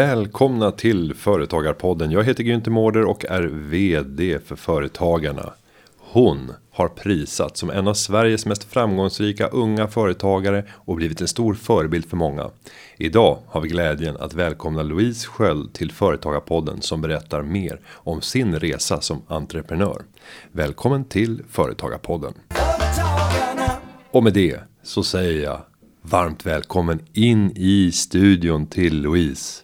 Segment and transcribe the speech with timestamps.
[0.00, 2.10] Välkomna till Företagarpodden.
[2.10, 5.52] Jag heter Günther Mårder och är VD för Företagarna.
[5.98, 11.54] Hon har prisats som en av Sveriges mest framgångsrika unga företagare och blivit en stor
[11.54, 12.50] förebild för många.
[12.96, 18.58] Idag har vi glädjen att välkomna Louise Sköld till Företagarpodden som berättar mer om sin
[18.58, 20.02] resa som entreprenör.
[20.52, 22.32] Välkommen till Företagarpodden.
[24.10, 25.60] Och med det så säger jag
[26.02, 29.62] varmt välkommen in i studion till Louise.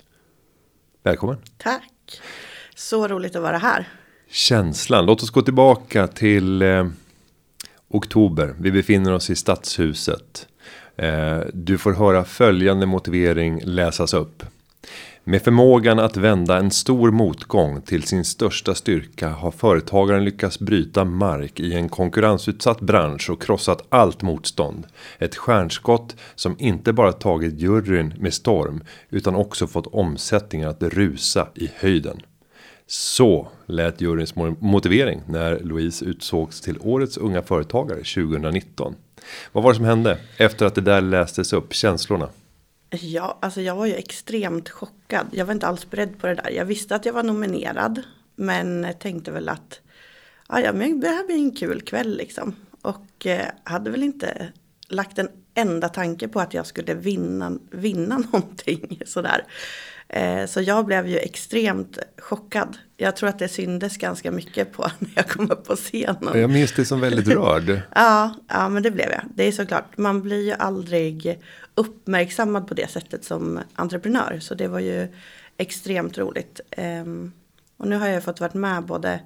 [1.06, 1.36] Välkommen.
[1.58, 2.20] Tack.
[2.74, 3.88] Så roligt att vara här.
[4.30, 5.06] Känslan.
[5.06, 6.86] Låt oss gå tillbaka till eh,
[7.88, 8.54] oktober.
[8.60, 10.48] Vi befinner oss i stadshuset.
[10.96, 14.42] Eh, du får höra följande motivering läsas upp.
[15.28, 21.04] Med förmågan att vända en stor motgång till sin största styrka har företagaren lyckats bryta
[21.04, 24.86] mark i en konkurrensutsatt bransch och krossat allt motstånd.
[25.18, 31.48] Ett stjärnskott som inte bara tagit juryn med storm utan också fått omsättningen att rusa
[31.54, 32.20] i höjden.
[32.86, 38.94] Så lät juryns motivering när Louise utsågs till årets unga företagare 2019.
[39.52, 42.28] Vad var det som hände efter att det där lästes upp känslorna?
[42.90, 45.26] Ja, alltså jag var ju extremt chockad.
[45.30, 46.50] Jag var inte alls beredd på det där.
[46.50, 48.02] Jag visste att jag var nominerad.
[48.36, 49.80] Men tänkte väl att
[50.48, 52.54] ja, ja, men det här blir en kul kväll liksom.
[52.82, 54.52] Och eh, hade väl inte
[54.88, 59.44] lagt en enda tanke på att jag skulle vinna, vinna någonting sådär.
[60.08, 62.78] Eh, så jag blev ju extremt chockad.
[62.96, 66.40] Jag tror att det syndes ganska mycket på när jag kom upp på scenen.
[66.40, 67.80] Jag minns det som väldigt rörd.
[67.94, 69.22] ja, ja, men det blev jag.
[69.34, 71.40] Det är såklart, man blir ju aldrig
[71.76, 74.38] uppmärksammad på det sättet som entreprenör.
[74.40, 75.08] Så det var ju
[75.56, 76.60] extremt roligt.
[76.70, 77.32] Ehm,
[77.76, 79.20] och nu har jag fått varit med både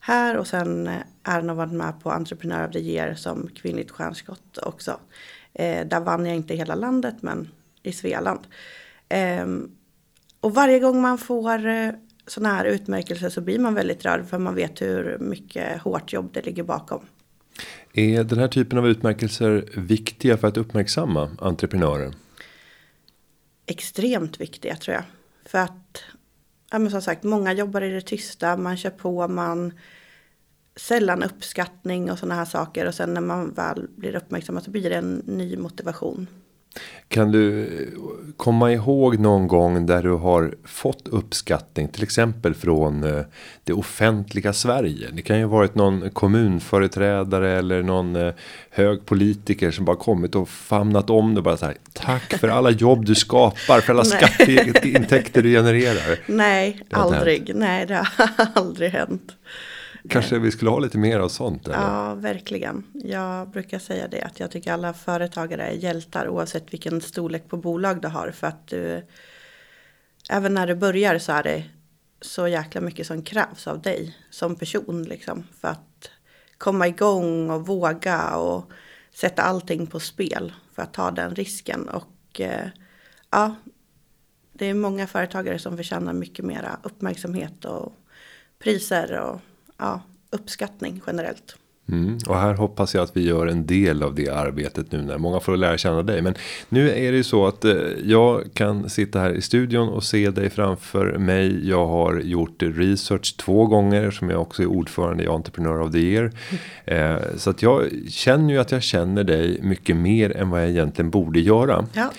[0.00, 4.58] här och sen eh, Erna varit med på Entreprenör of the Year som kvinnligt stjärnskott
[4.58, 5.00] också.
[5.52, 7.48] Eh, där vann jag inte hela landet men
[7.82, 8.40] i Svealand.
[9.08, 9.70] Ehm,
[10.40, 11.90] och varje gång man får eh,
[12.26, 16.30] sådana här utmärkelser så blir man väldigt rörd för man vet hur mycket hårt jobb
[16.32, 17.00] det ligger bakom.
[17.92, 22.14] Är den här typen av utmärkelser viktiga för att uppmärksamma entreprenörer?
[23.66, 25.04] Extremt viktiga tror jag.
[25.46, 26.02] För att,
[26.70, 29.72] ja men som sagt, många jobbar i det tysta, man kör på, man
[30.76, 32.86] sällan uppskattning och sådana här saker.
[32.86, 36.26] Och sen när man väl blir uppmärksammad så blir det en ny motivation.
[37.08, 37.68] Kan du
[38.36, 43.24] komma ihåg någon gång där du har fått uppskattning till exempel från eh,
[43.64, 45.08] det offentliga Sverige?
[45.12, 48.34] Det kan ju ha varit någon kommunföreträdare eller någon eh,
[48.70, 51.76] hög politiker som bara kommit och famnat om det bara så här.
[51.92, 56.18] Tack för alla jobb du skapar för alla skatteintäkter du genererar.
[56.26, 57.54] Nej, aldrig.
[57.54, 58.06] Nej, det har
[58.54, 59.32] aldrig hänt.
[60.08, 61.66] Kanske vi skulle ha lite mer av sånt?
[61.66, 61.76] Eller?
[61.76, 62.84] Ja, verkligen.
[62.94, 67.56] Jag brukar säga det att jag tycker alla företagare är hjältar oavsett vilken storlek på
[67.56, 68.30] bolag du har.
[68.30, 69.06] För att du,
[70.30, 71.64] även när du börjar så är det
[72.20, 75.02] så jäkla mycket som krävs av dig som person.
[75.02, 76.10] Liksom, för att
[76.58, 78.70] komma igång och våga och
[79.14, 81.88] sätta allting på spel för att ta den risken.
[81.88, 82.68] Och eh,
[83.30, 83.54] ja,
[84.52, 87.92] det är många företagare som förtjänar mycket mera uppmärksamhet och
[88.58, 89.40] priser och
[89.78, 91.56] ja, uppskattning generellt.
[91.88, 95.18] Mm, och här hoppas jag att vi gör en del av det arbetet nu när
[95.18, 96.22] många får lära känna dig.
[96.22, 96.34] Men
[96.68, 97.72] nu är det ju så att eh,
[98.04, 101.68] jag kan sitta här i studion och se dig framför mig.
[101.68, 105.98] Jag har gjort research två gånger som jag också är ordförande i Entrepreneur of the
[105.98, 106.32] Year.
[106.84, 110.70] Eh, så att jag känner ju att jag känner dig mycket mer än vad jag
[110.70, 111.86] egentligen borde göra.
[111.92, 112.12] Ja.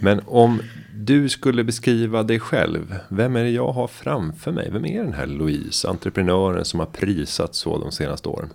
[0.00, 0.60] Men om
[1.04, 2.94] du skulle beskriva dig själv.
[3.08, 4.70] Vem är det jag har framför mig?
[4.70, 5.88] Vem är den här Louise?
[5.88, 8.50] Entreprenören som har prisat så de senaste åren.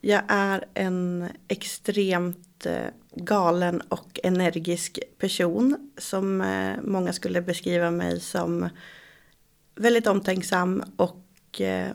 [0.00, 5.90] Jag är en extremt eh, galen och energisk person.
[5.98, 8.68] Som eh, många skulle beskriva mig som
[9.74, 11.88] väldigt omtänksam och eh,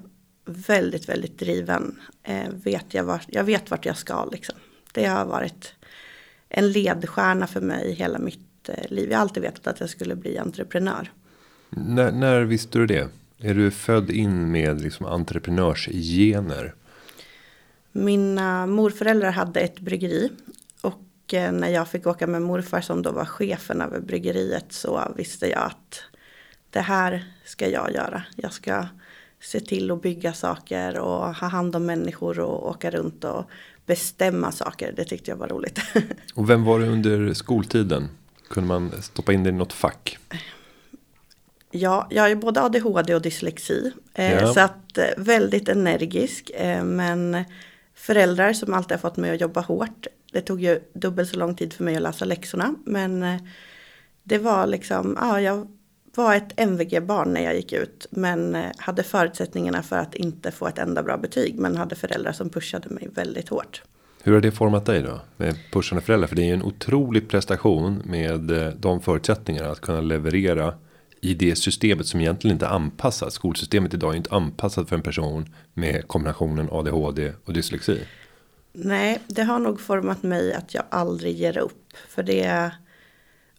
[0.45, 1.99] väldigt, väldigt driven.
[2.51, 4.55] Vet jag, vart, jag vet vart jag ska liksom.
[4.93, 5.73] Det har varit
[6.49, 9.09] en ledstjärna för mig hela mitt Eh, liv.
[9.11, 11.11] Jag har alltid vetat att jag skulle bli entreprenör.
[11.69, 13.09] När, när visste du det?
[13.39, 16.73] Är du född in med liksom entreprenörsgener?
[17.91, 20.29] Mina morföräldrar hade ett bryggeri.
[20.81, 25.13] Och eh, när jag fick åka med morfar som då var chefen över bryggeriet så
[25.17, 26.01] visste jag att
[26.69, 28.23] det här ska jag göra.
[28.35, 28.87] Jag ska
[29.41, 33.49] se till att bygga saker och ha hand om människor och åka runt och
[33.85, 34.93] bestämma saker.
[34.95, 35.79] Det tyckte jag var roligt.
[36.35, 38.09] och vem var det under skoltiden?
[38.47, 40.17] Kunde man stoppa in det i något fack?
[41.71, 43.91] Ja, jag är både ADHD och dyslexi.
[44.13, 44.53] Eh, ja.
[44.53, 46.51] Så att eh, väldigt energisk.
[46.55, 47.43] Eh, men
[47.95, 50.07] föräldrar som alltid har fått mig att jobba hårt.
[50.31, 52.75] Det tog ju dubbelt så lång tid för mig att läsa läxorna.
[52.85, 53.39] Men
[54.23, 55.67] det var liksom, ja, jag
[56.17, 58.07] var ett MVG-barn när jag gick ut.
[58.09, 61.59] Men eh, hade förutsättningarna för att inte få ett enda bra betyg.
[61.59, 63.83] Men hade föräldrar som pushade mig väldigt hårt.
[64.25, 65.21] Hur har det format dig då?
[65.37, 66.27] Med pushande föräldrar.
[66.27, 69.69] För det är ju en otrolig prestation med eh, de förutsättningarna.
[69.69, 70.73] Att kunna leverera
[71.21, 73.33] i det systemet som egentligen inte är anpassat.
[73.33, 77.99] Skolsystemet idag är inte anpassat för en person med kombinationen ADHD och dyslexi.
[78.73, 81.93] Nej, det har nog format mig att jag aldrig ger upp.
[82.09, 82.71] För det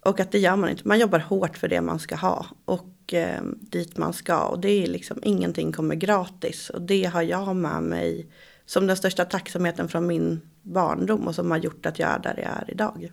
[0.01, 0.89] och att det gör man inte.
[0.89, 4.45] Man jobbar hårt för det man ska ha och eh, dit man ska.
[4.45, 6.71] Och det är liksom ingenting kommer gratis.
[6.71, 8.27] Och det har jag med mig
[8.67, 12.35] som den största tacksamheten från min barndom och som har gjort att jag är där
[12.37, 13.13] jag är idag.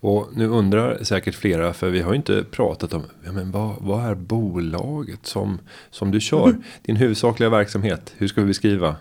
[0.00, 3.74] Och nu undrar säkert flera, för vi har ju inte pratat om ja, men vad,
[3.80, 5.58] vad är bolaget som,
[5.90, 6.56] som du kör?
[6.82, 8.96] Din huvudsakliga verksamhet, hur ska vi beskriva?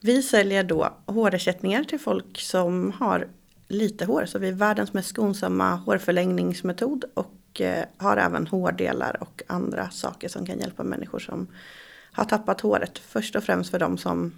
[0.00, 3.28] Vi säljer då hårersättningar till folk som har
[3.68, 4.24] lite hår.
[4.26, 7.04] Så vi är världens mest skonsamma hårförlängningsmetod.
[7.14, 11.46] Och eh, har även hårdelar och andra saker som kan hjälpa människor som
[12.12, 12.98] har tappat håret.
[12.98, 14.32] Först och främst för de som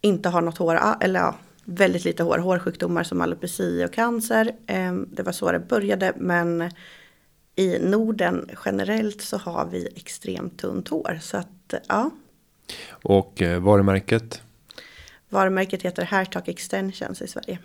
[0.00, 1.34] inte har något hår, eller ja,
[1.64, 2.38] väldigt lite hår.
[2.38, 4.52] Hårsjukdomar som alopeci och cancer.
[4.66, 6.70] Eh, det var så det började men
[7.56, 11.18] i Norden generellt så har vi extremt tunt hår.
[11.22, 12.10] Så att ja.
[12.90, 14.42] Och eh, varumärket?
[15.28, 17.58] Varumärket heter Hairtalk Extensions i Sverige.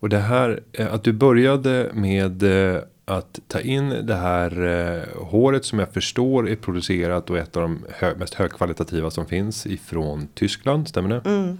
[0.00, 5.22] Och det här eh, att du började med eh, att ta in det här eh,
[5.24, 9.66] håret som jag förstår är producerat och ett av de hö mest högkvalitativa som finns
[9.66, 11.30] ifrån Tyskland, stämmer det?
[11.30, 11.58] Mm.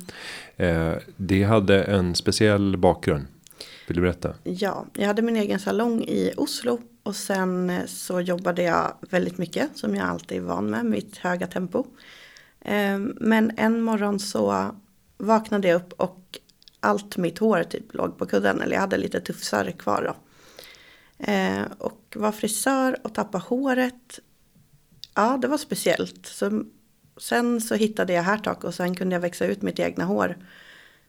[1.17, 3.27] det hade en speciell bakgrund.
[3.87, 4.35] Vill du berätta?
[4.45, 9.77] Ja, jag hade min egen salong i Oslo och sen så jobbade jag väldigt mycket
[9.79, 11.85] som jag alltid är van med, mitt höga tempo.
[13.15, 14.75] Men en morgon så
[15.19, 16.39] vaknade jag upp och
[16.81, 18.61] allt mitt hår typ låg på kudden.
[18.61, 20.26] Eller jag hade lite tufsar kvar då.
[21.19, 24.21] Eh, och var frisör och tappa håret.
[25.15, 26.27] Ja, det var speciellt.
[26.27, 26.65] Så,
[27.17, 30.37] sen så hittade jag härtak och sen kunde jag växa ut mitt egna hår.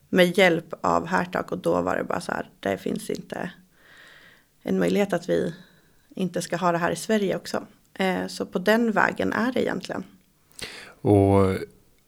[0.10, 2.50] Med hjälp av härtak och då var det bara så här.
[2.60, 3.52] Det finns inte
[4.62, 5.54] en möjlighet att vi
[6.16, 7.64] inte ska ha det här i Sverige också.
[7.94, 10.04] Eh, så på den vägen är det egentligen.
[11.02, 11.58] Och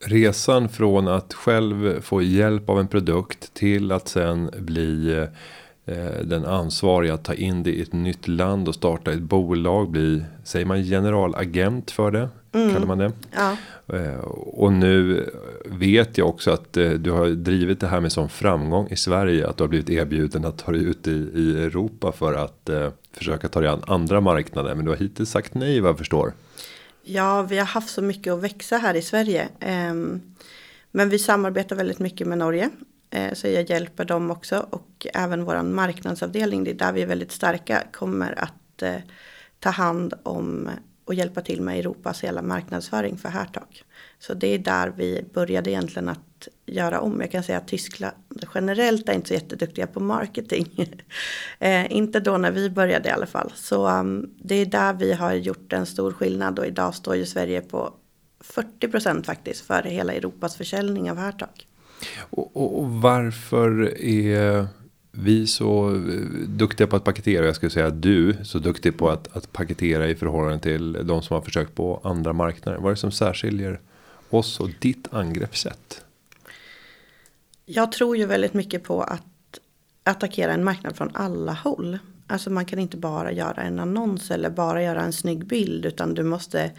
[0.05, 5.27] resan från att själv få hjälp av en produkt till att sen bli eh,
[6.23, 9.89] den ansvariga att ta in det i ett nytt land och starta ett bolag.
[9.89, 12.29] Bli, säger man generalagent för det?
[12.51, 12.73] Mm.
[12.73, 13.11] Kallar man det?
[13.31, 13.57] Ja.
[13.95, 15.25] Eh, och nu
[15.65, 19.47] vet jag också att eh, du har drivit det här med sån framgång i Sverige.
[19.47, 22.69] Att du har blivit erbjuden att ta dig ut i, i Europa för att
[23.13, 24.75] försöka ta dig an andra marknader.
[24.75, 26.33] Men du har hittills sagt nej vad jag förstår.
[27.03, 29.49] Ja, vi har haft så mycket att växa här i Sverige.
[29.59, 30.21] Ehm,
[30.91, 32.69] men vi samarbetar väldigt mycket med Norge.
[33.09, 34.67] Eh, så jag hjälper dem också.
[34.69, 39.01] Och även vår marknadsavdelning, det är där vi är väldigt starka, kommer att eh,
[39.59, 40.69] ta hand om
[41.05, 43.83] och hjälpa till med Europas hela marknadsföring för Hertag.
[44.19, 47.21] Så det är där vi började egentligen att göra om.
[47.21, 48.15] Jag kan säga att Tyskland
[48.55, 50.67] generellt är inte så jätteduktiga på marketing.
[51.59, 53.51] eh, inte då när vi började i alla fall.
[53.55, 57.25] Så um, det är där vi har gjort en stor skillnad och idag står ju
[57.25, 57.93] Sverige på
[58.39, 61.68] 40 procent faktiskt för hela Europas försäljning av Hertag.
[62.19, 64.67] Och, och, och varför är
[65.11, 65.99] vi så eh,
[66.47, 67.45] duktiga på att paketera.
[67.45, 71.21] Jag skulle säga att du så duktig på att, att paketera i förhållande till de
[71.21, 72.77] som har försökt på andra marknader.
[72.77, 73.79] Vad är det som särskiljer
[74.29, 76.03] oss och ditt angreppssätt?
[77.65, 79.23] Jag tror ju väldigt mycket på att
[80.03, 81.99] attackera en marknad från alla håll.
[82.27, 86.13] Alltså man kan inte bara göra en annons eller bara göra en snygg bild utan
[86.13, 86.71] du måste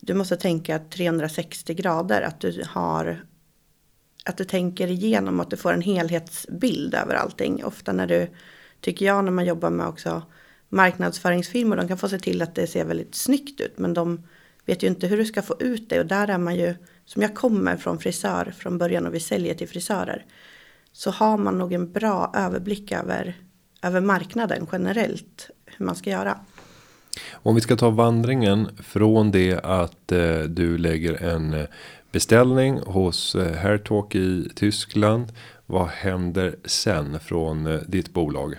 [0.00, 3.24] du måste tänka 360 grader att du har
[4.24, 7.64] att du tänker igenom att du får en helhetsbild över allting.
[7.64, 8.28] Ofta när du,
[8.80, 10.22] tycker jag, när man jobbar med också
[10.68, 14.22] marknadsföringsfilmer, de kan få se till att det ser väldigt snyggt ut, men de
[14.66, 17.22] vet ju inte hur du ska få ut det och där är man ju, som
[17.22, 20.24] jag kommer från frisör från början och vi säljer till frisörer,
[20.92, 23.34] så har man nog en bra överblick över,
[23.82, 26.38] över marknaden generellt, hur man ska göra.
[27.32, 31.66] Om vi ska ta vandringen från det att eh, du lägger en eh,
[32.14, 35.32] beställning hos eh, Hairtalk i Tyskland.
[35.66, 38.54] Vad händer sen från eh, ditt bolag?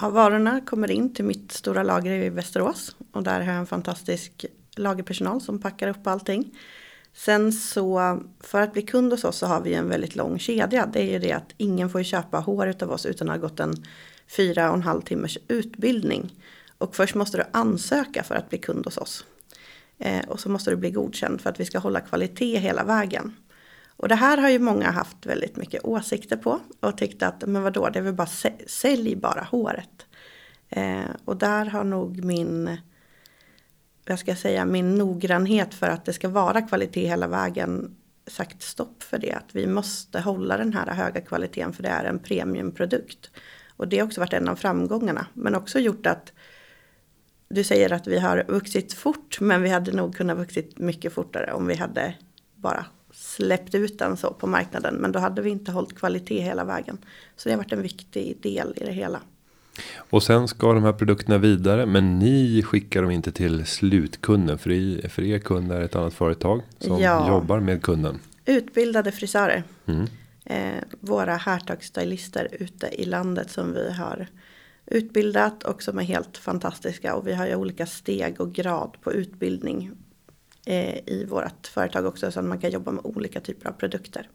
[0.00, 3.66] Ja, varorna kommer in till mitt stora lager i Västerås och där har jag en
[3.66, 4.44] fantastisk
[4.76, 6.58] lagerpersonal som packar upp allting.
[7.14, 10.86] Sen så för att bli kund hos oss så har vi en väldigt lång kedja.
[10.86, 13.60] Det är ju det att ingen får köpa hår av oss utan att ha gått
[13.60, 13.74] en
[14.36, 16.34] fyra och en halv timmars utbildning.
[16.78, 19.24] Och först måste du ansöka för att bli kund hos oss.
[19.98, 23.36] Eh, och så måste du bli godkänd för att vi ska hålla kvalitet hela vägen.
[23.96, 27.62] Och det här har ju många haft väldigt mycket åsikter på och tyckt att men
[27.62, 28.28] vadå, det är väl bara
[28.66, 30.06] sälj bara håret.
[30.68, 32.76] Eh, och där har nog min,
[34.04, 39.02] jag ska säga, min noggrannhet för att det ska vara kvalitet hela vägen sagt stopp
[39.02, 39.32] för det.
[39.32, 43.30] Att vi måste hålla den här höga kvaliteten för det är en premiumprodukt.
[43.76, 45.26] Och det har också varit en av framgångarna.
[45.34, 46.32] Men också gjort att
[47.48, 51.52] du säger att vi har vuxit fort men vi hade nog kunnat vuxit mycket fortare
[51.52, 52.14] om vi hade
[52.54, 54.94] bara släppt ut den så på marknaden.
[54.94, 56.98] Men då hade vi inte hållit kvalitet hela vägen.
[57.36, 59.20] Så det har varit en viktig del i det hela.
[60.10, 61.86] Och sen ska de här produkterna vidare.
[61.86, 64.58] Men ni skickar dem inte till slutkunden.
[64.58, 67.28] För, i, för er kund är ett annat företag som ja.
[67.28, 68.18] jobbar med kunden.
[68.44, 69.64] Utbildade frisörer.
[69.86, 70.06] Mm.
[70.44, 74.26] Eh, våra härtagsstylister ute i landet som vi har
[74.86, 77.14] utbildat och som är helt fantastiska.
[77.14, 79.90] Och vi har ju olika steg och grad på utbildning
[80.66, 82.30] eh, i vårt företag också.
[82.30, 84.28] Så att man kan jobba med olika typer av produkter.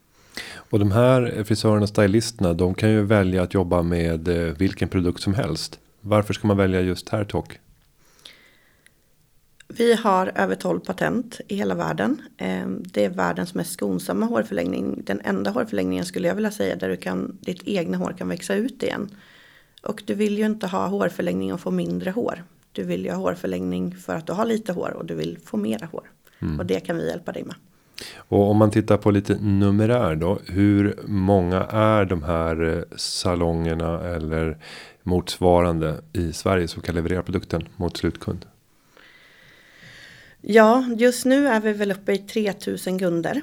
[0.53, 2.53] Och de här frisörerna och stylisterna.
[2.53, 5.79] De kan ju välja att jobba med eh, vilken produkt som helst.
[6.01, 7.59] Varför ska man välja just Hairtalk?
[9.67, 12.21] Vi har över 12 patent i hela världen.
[12.37, 15.01] Eh, det är världens mest skonsamma hårförlängning.
[15.05, 18.55] Den enda hårförlängningen skulle jag vilja säga där du kan, ditt egna hår kan växa
[18.55, 19.09] ut igen.
[19.81, 22.43] Och du vill ju inte ha hårförlängning och få mindre hår.
[22.71, 25.57] Du vill ju ha hårförlängning för att du har lite hår och du vill få
[25.57, 26.11] mera hår.
[26.39, 26.59] Mm.
[26.59, 27.55] Och det kan vi hjälpa dig med.
[28.17, 30.39] Och om man tittar på lite numerär då.
[30.47, 34.57] Hur många är de här eh, salongerna eller
[35.03, 38.45] motsvarande i Sverige som kan leverera produkten mot slutkund?
[40.41, 43.41] Ja, just nu är vi väl uppe i 3000 kunder.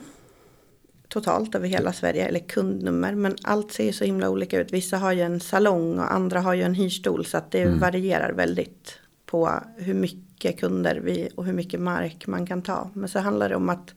[1.08, 3.14] Totalt över hela Sverige, eller kundnummer.
[3.14, 4.72] Men allt ser så himla olika ut.
[4.72, 7.24] Vissa har ju en salong och andra har ju en hyrstol.
[7.24, 7.78] Så att det mm.
[7.78, 12.90] varierar väldigt på hur mycket kunder vi och hur mycket mark man kan ta.
[12.94, 13.94] Men så handlar det om att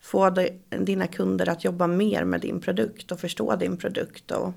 [0.00, 0.36] få
[0.68, 4.30] dina kunder att jobba mer med din produkt och förstå din produkt.
[4.30, 4.52] Och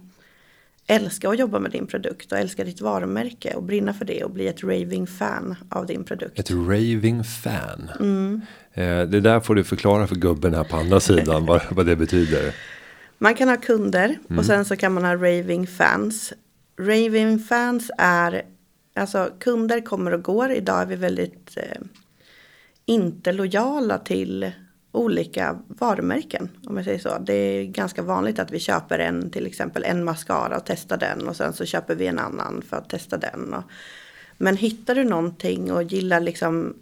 [0.87, 4.31] älska att jobba med din produkt och älska ditt varumärke och brinna för det och
[4.31, 6.39] bli ett raving fan av din produkt.
[6.39, 7.91] Ett raving fan.
[7.99, 8.41] Mm.
[8.77, 11.95] Eh, det där får du förklara för gubben här på andra sidan vad, vad det
[11.95, 12.55] betyder.
[13.17, 14.39] Man kan ha kunder mm.
[14.39, 16.33] och sen så kan man ha raving fans.
[16.79, 18.41] Raving fans är
[18.95, 20.51] alltså kunder kommer och går.
[20.51, 21.81] Idag är vi väldigt eh,
[22.85, 24.51] inte lojala till
[24.91, 26.49] olika varumärken.
[26.65, 27.17] Om jag säger så.
[27.19, 31.27] Det är ganska vanligt att vi köper en till exempel en mascara och testar den
[31.27, 33.53] och sen så köper vi en annan för att testa den.
[33.53, 33.63] Och,
[34.37, 36.73] men hittar du någonting och gillar liksom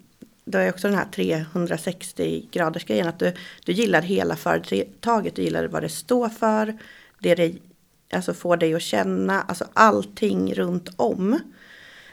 [0.46, 3.32] då är också den här 360 graders grejen att du,
[3.64, 6.78] du gillar hela företaget, du gillar vad det står för,
[7.18, 7.54] det det
[8.12, 11.38] alltså får dig att känna, alltså allting runt om.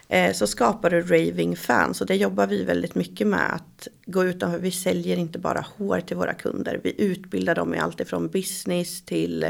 [0.07, 4.25] Eh, så skapar du raving fans och det jobbar vi väldigt mycket med att gå
[4.25, 4.59] utanför.
[4.59, 6.79] Vi säljer inte bara hår till våra kunder.
[6.83, 9.43] Vi utbildar dem i allt ifrån business till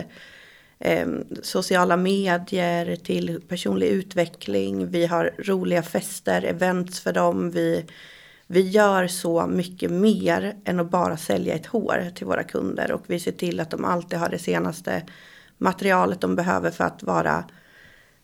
[0.80, 1.08] eh,
[1.42, 4.88] sociala medier till personlig utveckling.
[4.88, 7.52] Vi har roliga fester, events för dem.
[7.52, 7.86] Vi,
[8.48, 13.04] vi gör så mycket mer än att bara sälja ett hår till våra kunder och
[13.08, 15.04] vi ser till att de alltid har det senaste
[15.58, 17.46] materialet de behöver för att vara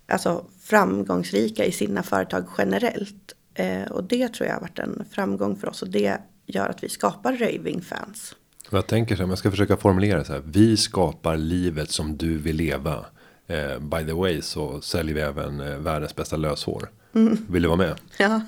[0.07, 3.33] alltså, framgångsrika i sina företag generellt.
[3.53, 6.83] Eh, och det tror jag har varit en framgång för oss och det gör att
[6.83, 8.35] vi skapar raving fans.
[8.69, 10.41] Jag tänker så här, jag ska försöka formulera så här.
[10.45, 13.05] Vi skapar livet som du vill leva.
[13.47, 16.89] Eh, by the way så säljer vi även eh, världens bästa löshår.
[17.15, 17.37] Mm.
[17.49, 17.95] Vill du vara med?
[18.17, 18.41] Ja.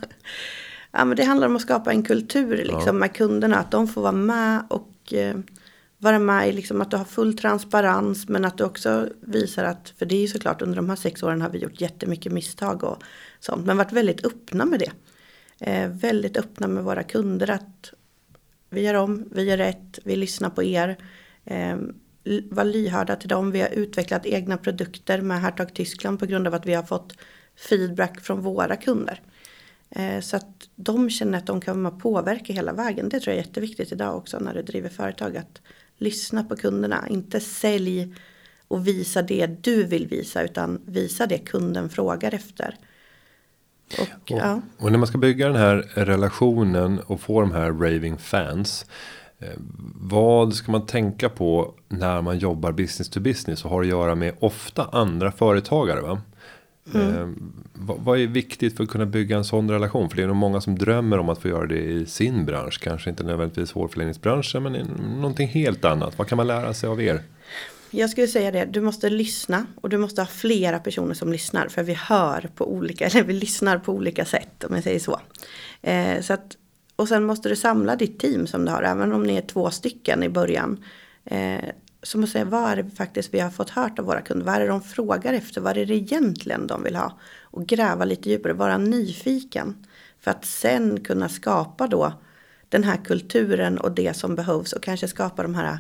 [0.91, 2.91] Ja, men det handlar om att skapa en kultur liksom, ja.
[2.91, 3.57] med kunderna.
[3.57, 5.35] Att de får vara med och eh,
[5.97, 9.93] vara med i liksom att du har full transparens men att du också visar att,
[9.97, 12.83] för det är ju såklart under de här sex åren har vi gjort jättemycket misstag
[12.83, 13.03] och
[13.39, 14.91] sånt men varit väldigt öppna med det.
[15.59, 17.93] Eh, väldigt öppna med våra kunder att
[18.69, 20.97] vi gör om, vi gör rätt, vi lyssnar på er.
[21.45, 21.77] Eh,
[22.49, 23.51] var lyhörda till dem.
[23.51, 27.13] Vi har utvecklat egna produkter med Hertog Tyskland på grund av att vi har fått
[27.55, 29.21] feedback från våra kunder.
[29.91, 33.09] Eh, så att de känner att de kan påverka hela vägen.
[33.09, 35.37] Det tror jag är jätteviktigt idag också när du driver företag.
[35.37, 35.61] Att
[35.97, 37.07] lyssna på kunderna.
[37.09, 38.15] Inte sälj
[38.67, 42.75] och visa det du vill visa utan visa det kunden frågar efter.
[43.99, 44.61] Och, och, ja.
[44.77, 48.85] och när man ska bygga den här relationen och få de här raving fans.
[49.39, 49.47] Eh,
[49.95, 54.15] vad ska man tänka på när man jobbar business to business och har att göra
[54.15, 56.01] med ofta andra företagare?
[56.01, 56.21] Va?
[56.93, 57.15] Mm.
[57.15, 57.27] Eh,
[57.73, 60.09] vad, vad, är viktigt för att kunna bygga en sån relation?
[60.09, 62.79] För det är nog många som drömmer om att få göra det i sin bransch.
[62.81, 64.73] Kanske inte nödvändigtvis hårförlängningsbranschen men
[65.21, 66.17] någonting helt annat.
[66.17, 67.21] Vad kan man lära sig av er?
[67.91, 71.67] Jag skulle säga det, du måste lyssna och du måste ha flera personer som lyssnar.
[71.67, 75.19] För vi hör på olika, eller vi lyssnar på olika sätt om jag säger så.
[75.81, 76.57] Eh, så att,
[76.95, 79.71] och sen måste du samla ditt team som du har, även om ni är två
[79.71, 80.83] stycken i början.
[81.25, 81.65] Eh,
[82.03, 84.45] som att säga, vad är det faktiskt vi har fått hört av våra kunder?
[84.45, 85.61] Vad är det de frågar efter?
[85.61, 87.19] Vad är det egentligen de vill ha?
[87.41, 89.85] Och gräva lite djupare, vara nyfiken.
[90.19, 92.13] För att sen kunna skapa då
[92.69, 95.79] den här kulturen och det som behövs och kanske skapa de här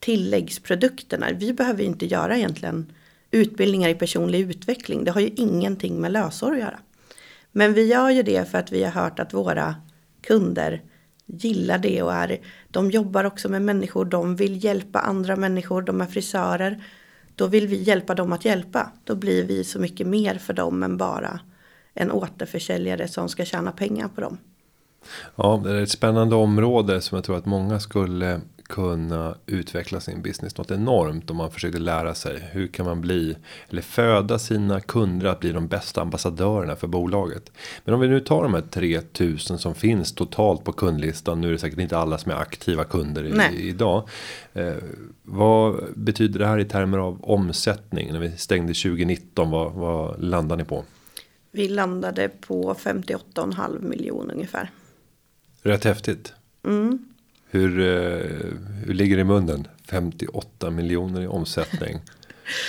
[0.00, 1.26] tilläggsprodukterna.
[1.32, 2.92] Vi behöver ju inte göra egentligen
[3.30, 5.04] utbildningar i personlig utveckling.
[5.04, 6.78] Det har ju ingenting med lösår att göra.
[7.52, 9.74] Men vi gör ju det för att vi har hört att våra
[10.20, 10.82] kunder
[11.32, 16.00] gillar det och är, de jobbar också med människor, de vill hjälpa andra människor, de
[16.00, 16.84] är frisörer.
[17.34, 18.92] Då vill vi hjälpa dem att hjälpa.
[19.04, 21.40] Då blir vi så mycket mer för dem än bara
[21.94, 24.38] en återförsäljare som ska tjäna pengar på dem.
[25.36, 30.22] Ja, det är ett spännande område som jag tror att många skulle kunna utveckla sin
[30.22, 33.36] business något enormt om man försökte lära sig hur kan man bli
[33.68, 37.52] eller föda sina kunder att bli de bästa ambassadörerna för bolaget.
[37.84, 41.40] Men om vi nu tar de här 3000 som finns totalt på kundlistan.
[41.40, 44.08] Nu är det säkert inte alla som är aktiva kunder i, idag.
[44.52, 44.74] Eh,
[45.22, 49.50] vad betyder det här i termer av omsättning när vi stängde 2019?
[49.50, 50.84] Vad, vad landar ni på?
[51.52, 54.70] Vi landade på 58,5 miljoner ungefär.
[55.62, 56.32] Rätt häftigt.
[56.64, 57.09] Mm.
[57.50, 57.86] Hur, eh,
[58.86, 59.68] hur ligger det i munnen?
[59.90, 62.00] 58 miljoner i omsättning.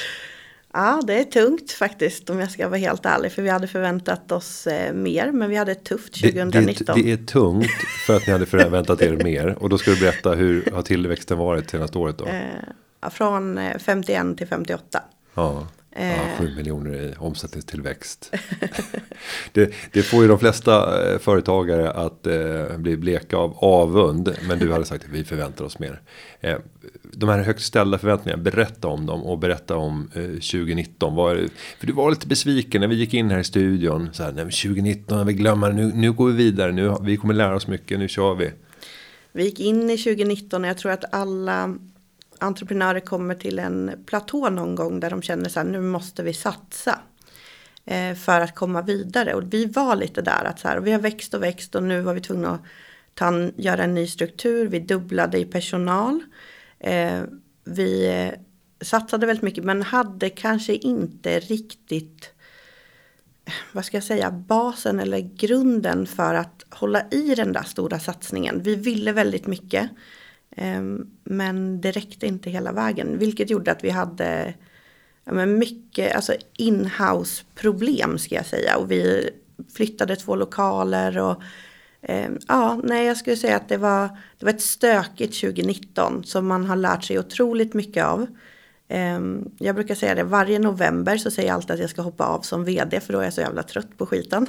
[0.74, 3.32] ja, det är tungt faktiskt om jag ska vara helt ärlig.
[3.32, 6.86] För vi hade förväntat oss eh, mer, men vi hade ett tufft 2019.
[6.86, 7.72] Det, det, det, är tungt
[8.06, 9.56] för att ni hade förväntat er mer.
[9.60, 12.26] Och då ska du berätta hur har tillväxten varit senaste året då?
[12.26, 15.04] Eh, från 51 eh, till 58.
[15.34, 15.68] Ja.
[15.96, 16.56] Ja, 7 eh.
[16.56, 18.34] miljoner i omsättningstillväxt.
[19.52, 24.36] det, det, får ju de flesta eh, företagare att eh, bli bleka av avund.
[24.48, 26.02] Men du hade sagt att vi förväntar oss mer.
[26.40, 26.58] Eh,
[27.04, 31.16] de här högt ställda förväntningarna, berätta om dem och berätta om eh, 2019.
[31.16, 31.48] Var,
[31.80, 34.10] för du var lite besviken när vi gick in här i studion.
[34.14, 37.18] Så här, nej, 2019, jag vill glömma det, nu, nu går vi vidare, nu, vi
[37.18, 38.52] kommer lära oss mycket, nu kör vi.
[39.34, 41.76] Vi gick in i 2019 och jag tror att alla
[42.42, 46.34] entreprenörer kommer till en platå någon gång där de känner så här, nu måste vi
[46.34, 47.00] satsa
[47.86, 49.34] eh, för att komma vidare.
[49.34, 52.02] Och vi var lite där att så här, vi har växt och växt och nu
[52.02, 52.62] var vi tvungna att
[53.14, 54.68] ta, göra en ny struktur.
[54.68, 56.20] Vi dubblade i personal.
[56.80, 57.22] Eh,
[57.64, 58.40] vi eh,
[58.82, 62.34] satsade väldigt mycket men hade kanske inte riktigt
[63.72, 68.64] vad ska jag säga, basen eller grunden för att hålla i den där stora satsningen.
[68.64, 69.90] Vi ville väldigt mycket.
[70.56, 74.54] Ehm, men det räckte inte hela vägen, vilket gjorde att vi hade
[75.26, 78.78] ja, mycket alltså inhouse problem ska jag säga.
[78.78, 79.30] Och vi
[79.76, 81.42] flyttade två lokaler och
[82.02, 84.10] eh, ja, nej, jag skulle säga att det var,
[84.40, 88.28] det var ett stökigt 2019 som man har lärt sig otroligt mycket av.
[88.94, 92.26] Ehm, jag brukar säga det, varje november så säger jag alltid att jag ska hoppa
[92.26, 94.48] av som vd för då är jag så jävla trött på skiten.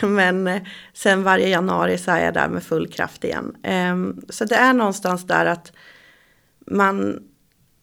[0.00, 0.14] Mm.
[0.14, 3.56] Men eh, sen varje januari så är jag där med full kraft igen.
[3.62, 5.72] Ehm, så det är någonstans där att
[6.66, 7.22] man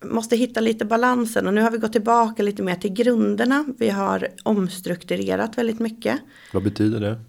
[0.03, 3.65] måste hitta lite balansen och nu har vi gått tillbaka lite mer till grunderna.
[3.77, 6.19] Vi har omstrukturerat väldigt mycket.
[6.53, 7.19] Vad betyder det?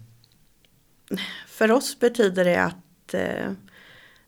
[1.47, 3.51] För oss betyder det att eh,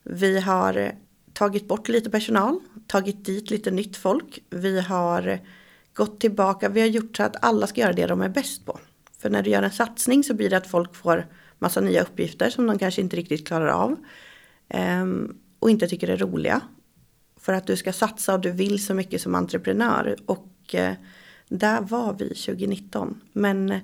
[0.03, 0.91] vi har
[1.33, 4.39] tagit bort lite personal, tagit dit lite nytt folk.
[4.49, 5.39] Vi har
[5.93, 8.79] gått tillbaka, vi har gjort så att alla ska göra det de är bäst på.
[9.19, 11.25] För när du gör en satsning så blir det att folk får
[11.59, 13.95] massa nya uppgifter som de kanske inte riktigt klarar av.
[14.69, 16.61] Ehm, och inte tycker är roliga.
[17.39, 20.15] För att du ska satsa och du vill så mycket som entreprenör.
[20.25, 20.93] Och eh,
[21.49, 23.21] där var vi 2019.
[23.33, 23.79] Men eh,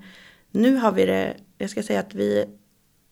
[0.52, 2.46] nu har vi det, jag ska säga att vi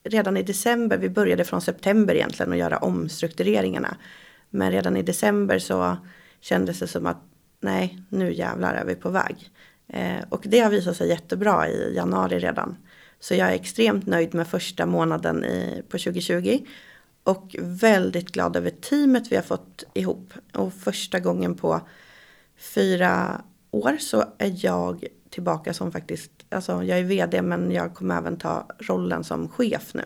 [0.04, 3.98] redan i december, vi började från september egentligen att göra omstruktureringarna.
[4.52, 5.98] Men redan i december så
[6.40, 7.24] kändes det som att
[7.60, 9.50] nej, nu jävlar är vi på väg.
[9.88, 12.78] Eh, och det har visat sig jättebra i januari redan.
[13.20, 16.60] Så jag är extremt nöjd med första månaden i, på 2020.
[17.24, 20.34] Och väldigt glad över teamet vi har fått ihop.
[20.54, 21.82] Och första gången på
[22.58, 28.18] fyra år så är jag tillbaka som faktiskt, alltså jag är vd men jag kommer
[28.18, 30.04] även ta rollen som chef nu.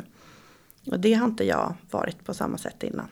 [0.91, 3.07] Och det har inte jag varit på samma sätt innan.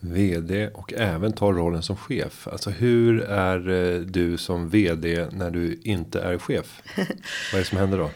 [0.00, 2.48] Vd och även tar rollen som chef.
[2.48, 6.82] Alltså hur är eh, du som vd när du inte är chef?
[7.52, 8.10] Vad är det som händer då?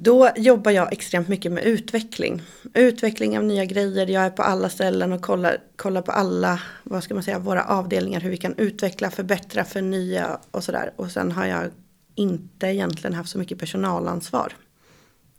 [0.00, 2.42] Då jobbar jag extremt mycket med utveckling.
[2.74, 4.06] Utveckling av nya grejer.
[4.06, 7.64] Jag är på alla ställen och kollar, kollar på alla, vad ska man säga, våra
[7.64, 8.20] avdelningar.
[8.20, 10.92] Hur vi kan utveckla, förbättra, förnya och sådär.
[10.96, 11.70] Och sen har jag
[12.14, 14.52] inte egentligen haft så mycket personalansvar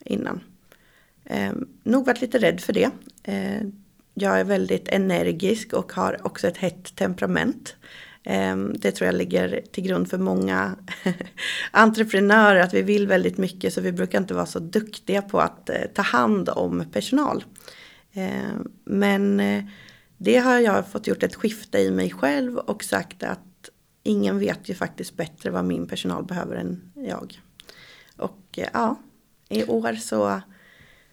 [0.05, 0.41] innan.
[1.25, 1.51] Eh,
[1.83, 2.89] nog varit lite rädd för det.
[3.23, 3.61] Eh,
[4.13, 7.75] jag är väldigt energisk och har också ett hett temperament.
[8.23, 10.75] Ehm, det tror jag ligger till grund för många
[11.71, 15.69] entreprenörer att vi vill väldigt mycket så vi brukar inte vara så duktiga på att
[15.69, 17.43] eh, ta hand om personal.
[18.13, 19.63] Ehm, men eh,
[20.17, 23.69] det har jag fått gjort ett skifte i mig själv och sagt att
[24.03, 27.41] ingen vet ju faktiskt bättre vad min personal behöver än jag.
[28.17, 28.95] Och eh, ja,
[29.49, 30.41] i år så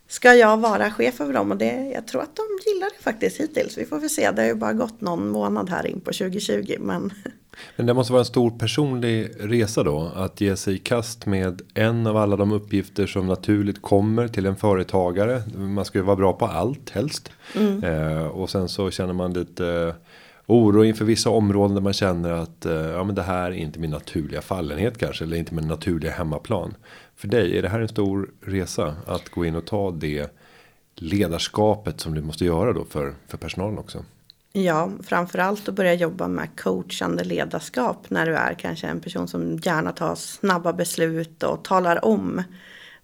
[0.09, 3.41] ska jag vara chef över dem och det, jag tror att de gillar det faktiskt
[3.41, 3.79] hittills.
[3.79, 6.77] Vi får väl se, det har ju bara gått någon månad här in på 2020
[6.81, 7.13] men
[7.77, 11.63] Men det måste vara en stor personlig resa då att ge sig i kast med
[11.75, 15.43] en av alla de uppgifter som naturligt kommer till en företagare.
[15.57, 17.85] Man ska ju vara bra på allt helst mm.
[17.85, 19.95] eh, och sen så känner man lite eh,
[20.47, 23.79] oro inför vissa områden där man känner att eh, ja, men det här är inte
[23.79, 26.75] min naturliga fallenhet kanske eller inte min naturliga hemmaplan.
[27.17, 30.37] För dig är det här en stor resa att gå in och ta det
[30.95, 34.05] ledarskapet som du måste göra då för för personalen också.
[34.53, 39.57] Ja, framförallt att börja jobba med coachande ledarskap när du är kanske en person som
[39.57, 42.43] gärna tar snabba beslut och talar om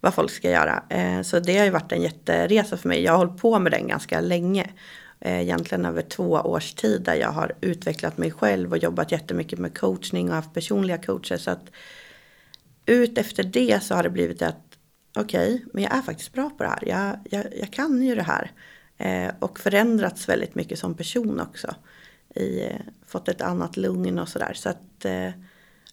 [0.00, 0.82] vad folk ska göra.
[0.88, 3.02] Eh, så det har ju varit en jätteresa för mig.
[3.02, 4.70] Jag har hållit på med den ganska länge.
[5.24, 9.58] Eh, egentligen över två års tid där jag har utvecklat mig själv och jobbat jättemycket
[9.58, 11.36] med coachning och haft personliga coacher.
[11.36, 11.70] Så att
[12.86, 14.78] ut efter det så har det blivit att
[15.16, 16.88] okej, okay, men jag är faktiskt bra på det här.
[16.88, 18.50] Jag, jag, jag kan ju det här.
[18.98, 21.74] Eh, och förändrats väldigt mycket som person också.
[22.34, 24.52] I, eh, fått ett annat lugn och sådär.
[24.54, 25.30] Så att eh,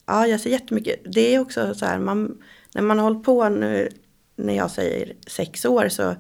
[0.06, 1.00] ja, jag ser jättemycket.
[1.14, 3.90] Det är också så här, man, när man har hållit på nu,
[4.36, 6.16] när jag säger sex år så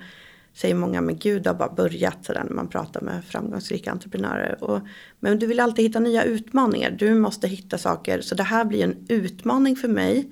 [0.61, 4.63] säger många, men gud det har bara börjat sådär när man pratar med framgångsrika entreprenörer.
[4.63, 4.81] Och,
[5.19, 8.21] men du vill alltid hitta nya utmaningar, du måste hitta saker.
[8.21, 10.29] Så det här blir en utmaning för mig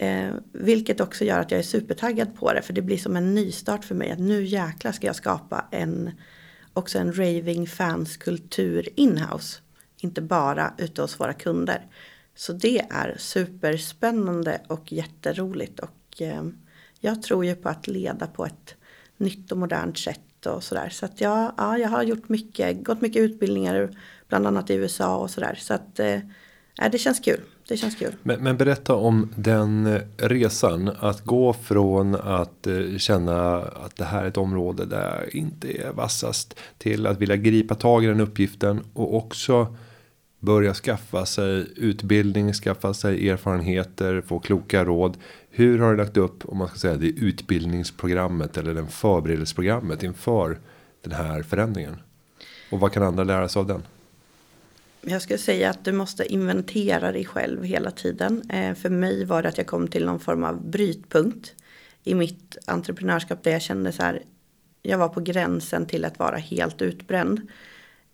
[0.00, 2.62] Eh, vilket också gör att jag är supertaggad på det.
[2.62, 4.10] För det blir som en nystart för mig.
[4.10, 6.10] Att nu jäklar ska jag skapa en,
[6.72, 9.60] också en raving fans kultur inhouse.
[10.00, 11.86] Inte bara ute hos våra kunder.
[12.34, 15.80] Så det är superspännande och jätteroligt.
[15.80, 16.42] Och eh,
[17.00, 18.74] jag tror ju på att leda på ett
[19.18, 20.88] nytt och modernt sätt och sådär.
[20.88, 23.90] Så att jag, ja, jag har gjort mycket, gått mycket utbildningar
[24.28, 25.58] bland annat i USA och sådär.
[25.60, 26.14] Så att eh,
[26.82, 28.14] äh, det känns kul det känns kul.
[28.22, 30.90] Men, men, berätta om den eh, resan.
[31.00, 35.68] Att gå från att eh, känna att det här är ett område där jag inte
[35.68, 36.58] är vassast.
[36.78, 38.80] Till att vilja gripa tag i den uppgiften.
[38.92, 39.74] Och också
[40.40, 45.16] börja skaffa sig utbildning, skaffa sig erfarenheter, få kloka råd.
[45.50, 50.58] Hur har du lagt upp om man ska säga det utbildningsprogrammet eller den förberedelseprogrammet inför
[51.02, 51.96] den här förändringen?
[52.70, 53.82] Och vad kan andra lära sig av den?
[55.10, 58.50] jag skulle säga att du måste inventera dig själv hela tiden.
[58.50, 61.54] Eh, för mig var det att jag kom till någon form av brytpunkt
[62.04, 64.22] i mitt entreprenörskap där jag kände så här.
[64.82, 67.40] Jag var på gränsen till att vara helt utbränd.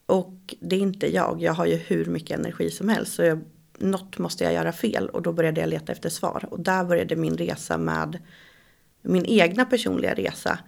[0.07, 1.43] Och det är inte jag.
[1.43, 3.15] Jag har ju hur mycket energi som helst.
[3.15, 3.41] Så jag,
[3.79, 5.09] något måste jag göra fel.
[5.09, 6.45] Och då började jag leta efter svar.
[6.51, 8.19] Och där började min resa med
[9.03, 10.59] min egna personliga resa.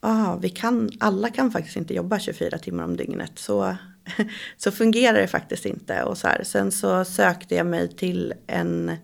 [0.00, 3.32] Ah, vi kan, alla kan faktiskt inte jobba 24 timmar om dygnet.
[3.34, 3.76] Så
[4.56, 6.02] så fungerar det faktiskt inte.
[6.02, 6.42] Och så här.
[6.44, 8.96] Sen så sökte jag mig till en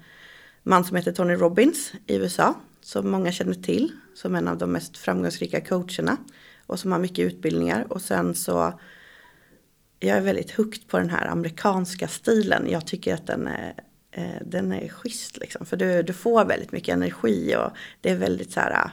[0.63, 2.55] man som heter Tony Robbins i USA.
[2.81, 3.93] Som många känner till.
[4.15, 6.17] Som en av de mest framgångsrika coacherna.
[6.67, 7.93] Och som har mycket utbildningar.
[7.93, 8.81] Och sen så.
[10.01, 12.71] Jag är väldigt hooked på den här amerikanska stilen.
[12.71, 13.75] Jag tycker att den är,
[14.11, 15.67] eh, den är schysst liksom.
[15.67, 17.57] För du, du får väldigt mycket energi.
[17.57, 18.73] Och det är väldigt så här.
[18.73, 18.91] Ah,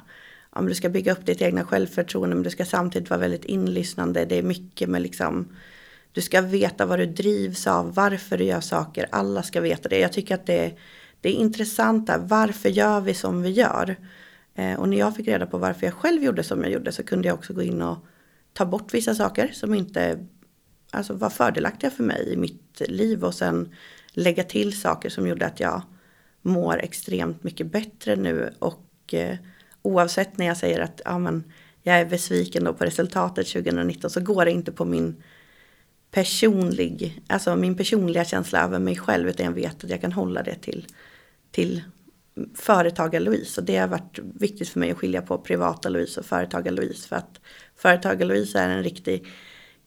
[0.49, 2.35] Om du ska bygga upp ditt egna självförtroende.
[2.35, 4.25] Men du ska samtidigt vara väldigt inlyssnande.
[4.25, 5.55] Det är mycket med liksom
[6.15, 9.07] du ska veta vad du drivs av, varför du gör saker.
[9.11, 9.99] Alla ska veta det.
[9.99, 10.73] Jag tycker att det,
[11.21, 12.17] det är intressant där.
[12.17, 13.95] Varför gör vi som vi gör?
[14.55, 17.03] Eh, och när jag fick reda på varför jag själv gjorde som jag gjorde så
[17.03, 17.97] kunde jag också gå in och
[18.53, 20.25] ta bort vissa saker som inte
[20.95, 23.23] alltså, var fördelaktiga för mig i mitt liv.
[23.23, 23.75] Och sen
[24.11, 25.81] lägga till saker som gjorde att jag
[26.41, 28.53] mår extremt mycket bättre nu.
[28.59, 29.37] Och eh,
[29.81, 31.43] oavsett när jag säger att ja, men,
[31.87, 35.23] jag är besviken då på resultatet 2019 så går det inte på min
[36.11, 40.43] personlig, alltså min personliga känsla över mig själv utan jag vet att jag kan hålla
[40.43, 40.87] det till,
[41.51, 41.83] till
[42.55, 43.59] företagar-Louise.
[43.59, 47.07] Och det har varit viktigt för mig att skilja på privata Louise och företagar-Louise.
[47.07, 47.39] För att
[47.75, 49.27] företagar-Louise är en riktig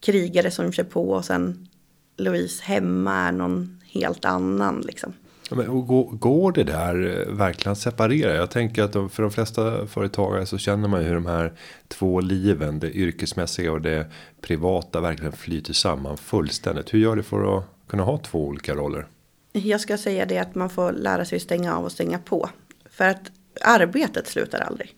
[0.01, 1.69] krigare som kör på och sen
[2.17, 5.13] Louise hemma är någon helt annan liksom.
[5.51, 5.87] Men,
[6.19, 8.35] går, det där eh, verkligen att separera?
[8.35, 11.53] Jag tänker att för de flesta företagare så känner man ju hur de här
[11.89, 14.07] två liven, det yrkesmässiga och det
[14.41, 16.95] privata verkligen flyter samman fullständigt.
[16.95, 19.07] Hur gör du för att kunna ha två olika roller?
[19.53, 22.49] Jag ska säga det att man får lära sig stänga av och stänga på.
[22.91, 23.31] För att
[23.65, 24.95] arbetet slutar aldrig.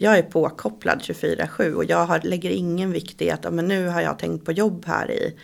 [0.00, 4.00] Jag är påkopplad 24-7 och jag har, lägger ingen vikt i att men nu har
[4.00, 5.38] jag tänkt på jobb här i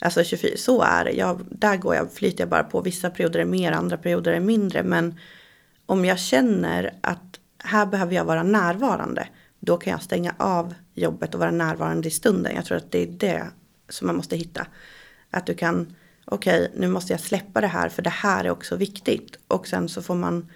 [0.00, 1.10] Alltså 24, så är det.
[1.10, 2.80] Jag, där går jag, flyter jag bara på.
[2.80, 4.82] Vissa perioder är mer, andra perioder är mindre.
[4.82, 5.18] Men
[5.86, 9.28] om jag känner att här behöver jag vara närvarande.
[9.60, 12.54] Då kan jag stänga av jobbet och vara närvarande i stunden.
[12.54, 13.46] Jag tror att det är det
[13.88, 14.66] som man måste hitta.
[15.30, 18.50] Att du kan, okej okay, nu måste jag släppa det här för det här är
[18.50, 19.38] också viktigt.
[19.48, 20.50] Och sen så får man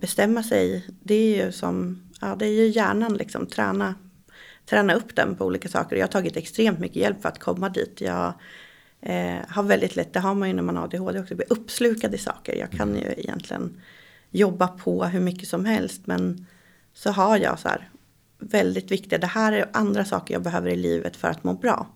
[0.00, 0.86] bestämma sig.
[1.02, 3.94] Det är ju som, ja det är ju hjärnan liksom, träna,
[4.66, 5.96] träna upp den på olika saker.
[5.96, 8.00] Jag har tagit extremt mycket hjälp för att komma dit.
[8.00, 8.32] Jag
[9.00, 12.14] eh, har väldigt lätt, det har man ju när man har ADHD också, bli uppslukad
[12.14, 12.56] i saker.
[12.56, 13.80] Jag kan ju egentligen
[14.30, 16.06] jobba på hur mycket som helst.
[16.06, 16.46] Men
[16.94, 17.90] så har jag så här
[18.38, 21.86] väldigt viktiga, det här är andra saker jag behöver i livet för att må bra.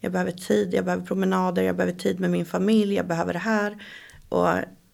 [0.00, 3.38] Jag behöver tid, jag behöver promenader, jag behöver tid med min familj, jag behöver det
[3.38, 3.82] här.
[4.28, 4.48] Och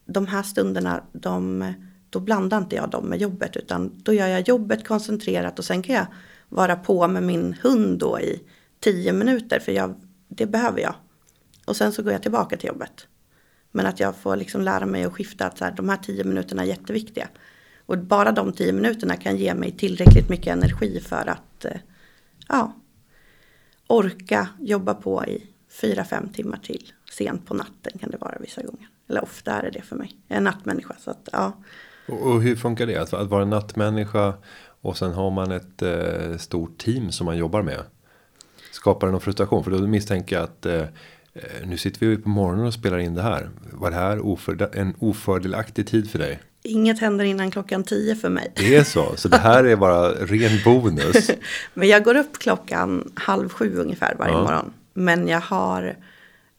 [0.07, 1.73] de här stunderna, de,
[2.17, 5.83] då blandar inte jag dem med jobbet utan då gör jag jobbet koncentrerat och sen
[5.83, 6.07] kan jag
[6.49, 8.43] vara på med min hund då i
[8.81, 9.95] tio minuter för jag,
[10.29, 10.95] det behöver jag.
[11.65, 13.07] Och sen så går jag tillbaka till jobbet.
[13.73, 16.25] Men att jag får liksom lära mig att skifta att så här, de här tio
[16.25, 17.29] minuterna är jätteviktiga.
[17.87, 21.81] Och bara de tio minuterna kan ge mig tillräckligt mycket energi för att eh,
[22.49, 22.73] ja,
[23.87, 26.93] orka jobba på i fyra, fem timmar till.
[27.13, 28.89] Sent på natten kan det vara vissa gånger.
[29.09, 30.17] Eller ofta är det det för mig.
[30.27, 30.97] Jag är en nattmänniska.
[30.99, 31.53] Så att, ja
[32.09, 32.97] och, och hur funkar det?
[32.97, 34.35] Att, att vara en nattmänniska
[34.81, 37.83] och sen har man ett eh, stort team som man jobbar med.
[38.73, 39.65] Skapar det någon frustration?
[39.65, 40.85] För då misstänker jag att eh,
[41.37, 43.51] Eh, nu sitter vi på morgonen och spelar in det här.
[43.73, 46.41] Var det här oförde en ofördelaktig tid för dig?
[46.63, 48.53] Inget händer innan klockan tio för mig.
[48.57, 51.31] Det är så, så det här är bara ren bonus.
[51.75, 54.43] Men jag går upp klockan halv sju ungefär varje ja.
[54.43, 54.73] morgon.
[54.95, 55.97] Men jag har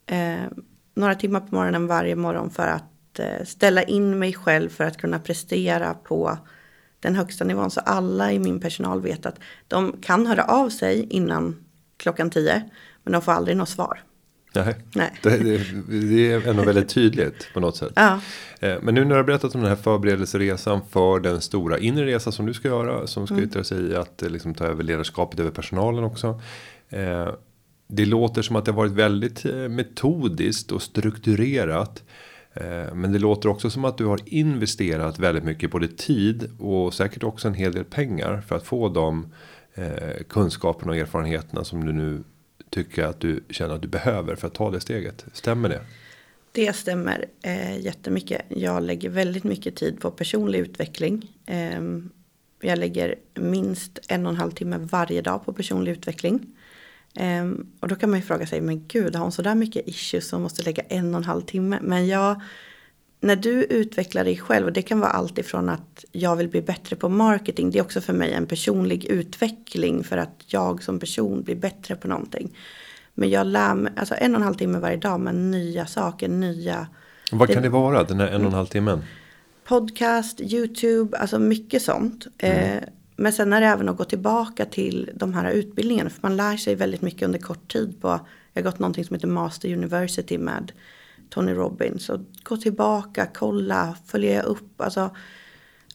[0.06, 0.36] eh,
[0.96, 2.84] några timmar på morgonen varje morgon för att
[3.20, 6.38] eh, ställa in mig själv för att kunna prestera på
[7.00, 7.72] den högsta nivån.
[7.72, 11.56] Så alla i min personal vet att de kan höra av sig innan
[11.98, 12.70] klockan tio.
[13.04, 14.04] Men de får aldrig något svar.
[14.56, 15.14] Nej, Nej.
[15.24, 17.92] Det, det, det, är ändå väldigt tydligt på något sätt.
[17.96, 18.20] Ja.
[18.60, 22.06] Eh, men nu när du har berättat om den här förberedelseresan för den stora inre
[22.06, 23.08] resa som du ska göra.
[23.08, 23.46] Som ska mm.
[23.46, 26.42] yttra sig i att eh, liksom, ta över ledarskapet över personalen också.
[27.88, 32.04] Det låter som att det har varit väldigt metodiskt och strukturerat.
[32.62, 36.94] Eh, men det låter också som att du har investerat väldigt mycket både tid och
[36.94, 39.34] säkert också en hel del pengar för att få de
[39.74, 42.24] eh, kunskaperna och erfarenheterna som du nu
[42.70, 45.26] tycker att du känner att du behöver för att ta det steget.
[45.34, 45.82] Stämmer det?
[46.52, 48.42] Det stämmer eh, jättemycket.
[48.50, 51.32] Jag lägger väldigt mycket tid på personlig utveckling.
[51.46, 51.82] Eh,
[52.62, 56.46] jag lägger minst en och en halv timme varje dag på personlig utveckling.
[57.18, 57.46] Eh,
[57.80, 60.28] och då kan man ju fråga sig, men gud, har hon så där mycket issues
[60.28, 61.80] som måste lägga en och en halv timme?
[61.82, 62.42] Men jag
[63.20, 66.62] när du utvecklar dig själv, och det kan vara allt ifrån att jag vill bli
[66.62, 71.00] bättre på marketing, det är också för mig en personlig utveckling för att jag som
[71.00, 72.58] person blir bättre på någonting.
[73.14, 76.28] Men jag lär mig, alltså en och en halv timme varje dag med nya saker,
[76.28, 76.88] nya...
[77.32, 79.04] Vad kan det, det vara, den här en och en halv timmen?
[79.64, 82.28] Podcast, YouTube, alltså mycket sånt.
[82.38, 82.78] Mm.
[82.78, 82.84] Eh,
[83.20, 86.58] men sen är det även att gå tillbaka till de här utbildningarna, för man lär
[86.58, 88.08] sig väldigt mycket under kort tid på,
[88.54, 90.72] jag har gått någonting som heter Master University med
[91.30, 92.10] Tony Robbins.
[92.10, 94.82] Och gå tillbaka, kolla, följa upp.
[94.82, 95.16] Alltså,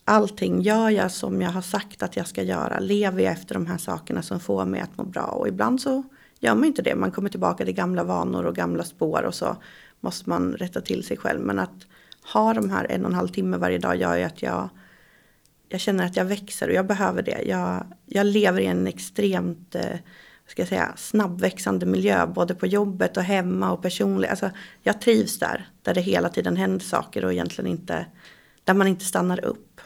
[0.05, 2.79] allting gör jag som jag har sagt att jag ska göra.
[2.79, 5.25] Lever jag efter de här sakerna som får mig att må bra.
[5.25, 6.03] Och ibland så
[6.41, 6.95] gör man inte det.
[6.95, 9.23] Man kommer tillbaka till gamla vanor och gamla spår.
[9.23, 9.57] Och så
[10.01, 11.41] måste man rätta till sig själv.
[11.41, 11.87] Men att
[12.33, 14.69] ha de här en och en halv timme varje dag gör ju att jag
[15.73, 17.43] jag känner att jag växer och jag behöver det.
[17.47, 19.97] Jag, jag lever i en extremt eh,
[20.47, 24.31] ska jag säga, snabbväxande miljö både på jobbet och hemma och personligt.
[24.31, 24.51] Alltså,
[24.83, 28.07] jag trivs där, där det hela tiden händer saker och egentligen inte,
[28.65, 29.81] där man inte stannar upp.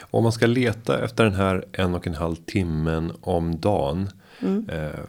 [0.00, 4.10] Om man ska leta efter den här en och en halv timmen om dagen.
[4.40, 4.68] Mm.
[4.68, 5.00] Eh,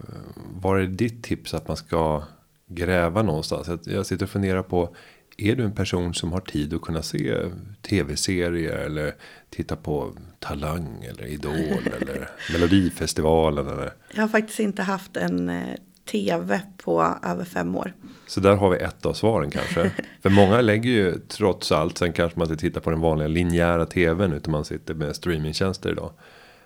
[0.61, 2.23] var är ditt tips att man ska
[2.67, 3.69] gräva någonstans?
[3.83, 4.95] Jag sitter och funderar på
[5.41, 7.35] är du en person som har tid att kunna se
[7.81, 9.15] tv-serier eller
[9.49, 11.53] titta på Talang eller Idol
[12.01, 13.93] eller Melodifestivalen eller?
[14.13, 15.75] Jag har faktiskt inte haft en eh,
[16.11, 17.93] tv på över fem år.
[18.27, 19.91] Så där har vi ett av svaren kanske.
[20.21, 23.85] För många lägger ju trots allt, sen kanske man inte tittar på den vanliga linjära
[23.85, 26.11] tvn utan man sitter med streamingtjänster idag.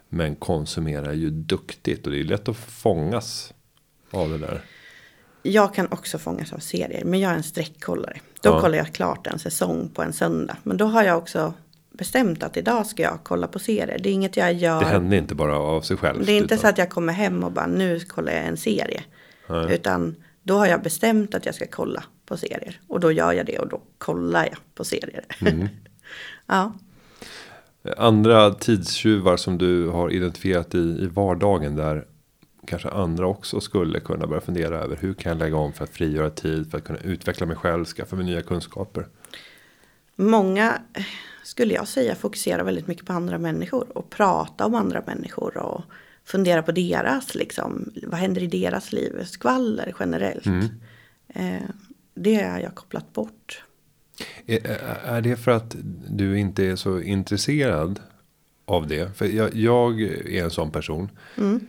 [0.09, 3.53] Men konsumerar ju duktigt och det är lätt att fångas
[4.11, 4.61] av det där
[5.45, 8.17] jag kan också fångas av serier, men jag är en streckkollare.
[8.41, 8.61] Då ja.
[8.61, 10.57] kollar jag klart en säsong på en söndag.
[10.63, 11.53] Men då har jag också
[11.91, 13.99] bestämt att idag ska jag kolla på serier.
[14.03, 14.79] Det är inget jag gör.
[14.79, 16.25] Det händer inte bara av sig själv.
[16.25, 16.57] Det är inte utan...
[16.57, 19.03] så att jag kommer hem och bara nu kollar jag en serie.
[19.49, 19.75] Nej.
[19.75, 22.79] Utan då har jag bestämt att jag ska kolla på serier.
[22.87, 25.25] Och då gör jag det och då kollar jag på serier.
[25.41, 25.67] Mm.
[26.47, 26.73] ja.
[27.97, 32.05] Andra tidstjuvar som du har identifierat i, i vardagen där
[32.65, 35.89] kanske andra också skulle kunna börja fundera över hur kan jag lägga om för att
[35.89, 39.07] frigöra tid för att kunna utveckla mig själv, skaffa mig nya kunskaper.
[40.15, 40.81] Många
[41.43, 45.81] skulle jag säga fokuserar väldigt mycket på andra människor och prata om andra människor och
[46.25, 50.45] fundera på deras, liksom, vad händer i deras liv, skvaller generellt.
[50.45, 50.67] Mm.
[51.27, 51.69] Eh,
[52.13, 53.63] det har jag kopplat bort.
[54.45, 54.67] Är,
[55.05, 55.75] är det för att
[56.09, 57.99] du inte är så intresserad
[58.65, 59.17] av det?
[59.17, 61.09] För jag, jag är en sån person.
[61.37, 61.67] Mm.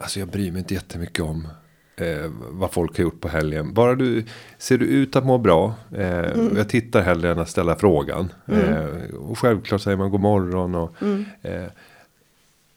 [0.00, 1.48] Alltså jag bryr mig inte jättemycket om
[1.96, 3.74] eh, vad folk har gjort på helgen.
[3.74, 4.24] Bara du
[4.58, 5.74] ser du ut att må bra.
[5.96, 6.56] Eh, Mm.
[6.56, 8.32] Jag tittar hellre än att ställa frågan.
[8.46, 10.74] Eh, och självklart säger man god morgon.
[10.74, 11.24] Och, Mm.
[11.42, 11.64] eh,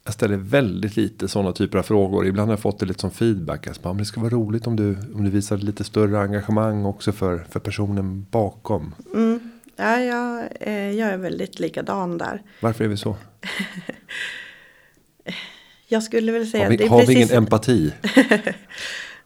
[0.06, 2.26] jag ställer väldigt lite sådana typer av frågor.
[2.28, 3.68] Ibland har jag fått det lite som feedback.
[3.68, 7.12] Alltså, men det ska vara roligt om du, om du visar lite större engagemang också
[7.12, 8.96] för, för personen bakom.
[9.14, 9.40] Mm.
[9.76, 12.42] Ja, jag, eh, jag är väldigt likadan där.
[12.62, 13.16] Varför är vi så?
[15.94, 17.94] Jag skulle väl säga Har vi, det är har vi precis- ingen empati?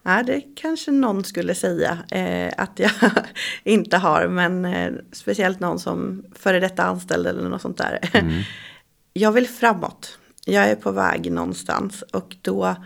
[0.02, 2.90] Ja, det kanske någon skulle säga eh, att jag
[3.64, 4.28] inte har.
[4.28, 7.98] Men eh, speciellt någon som före detta anställd eller något sånt där.
[8.12, 8.42] Mm.
[9.12, 10.18] Jag vill framåt.
[10.44, 12.02] Jag är på väg någonstans.
[12.02, 12.76] Och då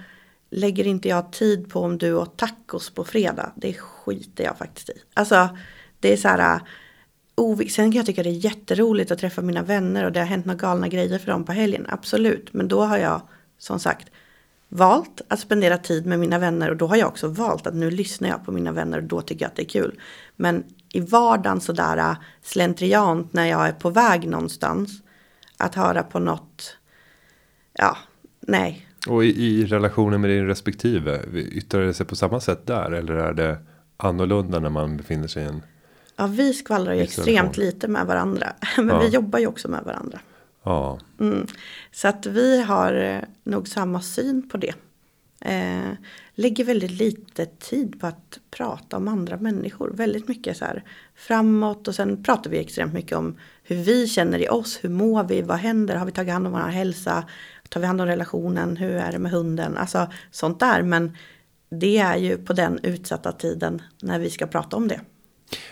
[0.51, 3.53] lägger inte jag tid på om du åt tacos på fredag.
[3.57, 4.93] Det skiter jag faktiskt i.
[5.15, 5.49] Alltså,
[6.01, 6.61] det är så här.
[7.37, 10.27] ovik- Sen kan jag tycka det är jätteroligt att träffa mina vänner och det har
[10.27, 11.87] hänt några galna grejer för dem på helgen.
[11.89, 13.23] Absolut, men då har jag
[13.63, 14.11] som sagt
[14.69, 17.91] valt att spendera tid med mina vänner och då har jag också valt att nu
[17.91, 20.01] lyssnar jag på mina vänner och då tycker jag att det är kul.
[20.37, 24.91] Men i vardagen sådär äh, slentriant när jag är på väg någonstans
[25.57, 26.77] att höra på något,
[27.73, 27.97] ja,
[28.41, 28.89] nej.
[29.09, 31.21] Och i, i relationen med din respektive.
[31.35, 32.91] Yttrar det sig på samma sätt där?
[32.91, 33.59] Eller är det
[33.97, 35.63] annorlunda när man befinner sig i en...
[36.17, 38.53] Ja, vi skvallrar ju extremt lite med varandra.
[38.77, 38.99] Men Ja.
[38.99, 40.21] vi jobbar ju också med varandra.
[40.63, 41.47] Ja, Mm.
[41.93, 44.75] Så att vi har eh, nog samma syn på det.
[45.41, 45.93] Eh,
[46.35, 49.91] lägger väldigt lite tid på att prata om andra människor.
[49.95, 54.39] Väldigt mycket så här framåt och sen pratar vi extremt mycket om hur vi känner
[54.39, 54.79] i oss.
[54.83, 55.43] Hur mår vi?
[55.43, 55.97] Vad händer?
[55.97, 57.25] Har vi tagit hand om vår hälsa?
[57.69, 58.77] Tar vi hand om relationen?
[58.77, 59.77] Hur är det med hunden?
[59.77, 60.83] Alltså sånt där.
[60.83, 61.17] Men
[61.71, 65.01] det är ju på den utsatta tiden när vi ska prata om det.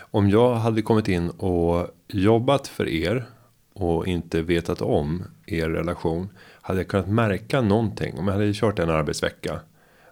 [0.01, 3.27] Om jag hade kommit in och jobbat för er
[3.75, 6.29] och inte vetat om er relation.
[6.63, 9.61] Hade jag kunnat märka någonting om jag hade kört en arbetsvecka.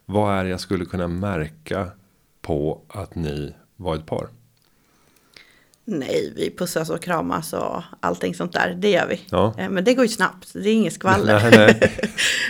[0.04, 1.88] Vad är det jag skulle kunna märka
[2.42, 4.28] på att ni var ett par?
[5.84, 8.74] Nej, vi pussas och kramas och allting sånt där.
[8.78, 9.20] Det gör vi.
[9.30, 9.54] Ja.
[9.58, 10.52] Eh, Men det går ju snabbt.
[10.52, 11.50] Det är inget skvaller.
[11.56, 11.92] Nej, nej.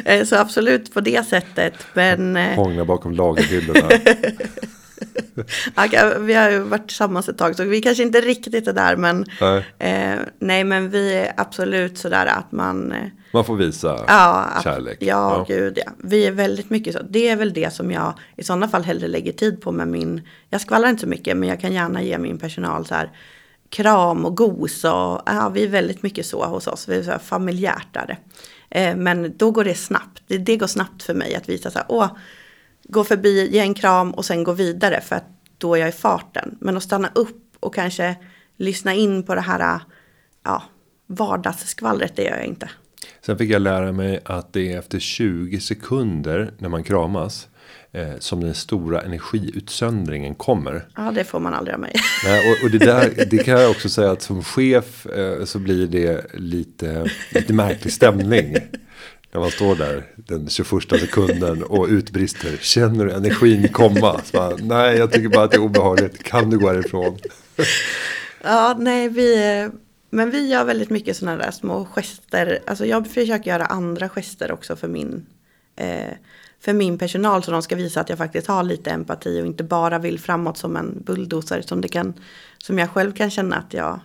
[0.19, 1.75] Eh, Så absolut på det sättet.
[1.95, 3.89] Men eh, Hångla bakom lagerhyllorna.
[5.75, 8.97] ja, vi har ju varit tillsammans ett tag så vi kanske inte riktigt är där.
[8.97, 14.05] Men Nej, eh, nej, men vi är absolut sådär att man eh, man får visa
[14.09, 14.99] Ja, kärlek.
[15.01, 15.93] Ja, gud ja.
[15.99, 17.03] Vi är väldigt mycket så.
[17.11, 20.23] Det är väl det som jag i sådana fall hellre lägger tid på med min.
[20.51, 23.11] Jag skvallrar inte så mycket men jag kan gärna ge min personal så här
[23.71, 26.89] kram och gos och ja, vi är väldigt mycket så hos oss.
[26.89, 28.19] Vi är så här familjärt där.
[28.71, 30.23] Eh, men då går det snabbt.
[30.27, 32.09] Det, det går snabbt för mig att visa så här, åh,
[32.89, 35.25] gå förbi, ge en kram och sen gå vidare för att
[35.59, 36.59] då är jag i farten.
[36.61, 38.17] Men att stanna upp och kanske
[38.57, 39.81] lyssna in på det här,
[40.45, 40.63] ja,
[41.07, 42.71] vardagsskvallret, det gör jag inte.
[43.21, 47.49] Sen fick jag lära mig att det är efter 20 sekunder när man kramas.
[47.93, 50.89] Eh, som den stora energiutsöndringen kommer.
[50.97, 51.93] Ja, det får man aldrig av mig.
[52.25, 55.59] Nej, och, och det där det kan jag också säga att som chef eh, så
[55.59, 58.57] blir det lite, lite märklig stämning.
[59.33, 62.57] När man står där den 21 sekunden och utbrister.
[62.61, 64.21] Känner du energin komma?
[64.25, 66.23] Så bara, Nej, jag tycker bara att det är obehagligt.
[66.23, 67.19] Kan du gå härifrån?
[68.43, 69.71] Ja, nej, vi,
[70.11, 72.59] men vi gör väldigt mycket sådana där små gester.
[72.67, 75.27] Alltså jag försöker göra andra gester också för min,
[75.77, 76.13] eh,
[76.61, 77.43] för min personal.
[77.43, 80.59] Så de ska visa att jag faktiskt har lite empati och inte bara vill framåt
[80.59, 81.63] som en bulldozer.
[81.63, 82.15] Som, det kan,
[82.59, 84.01] som jag själv kan känna att jag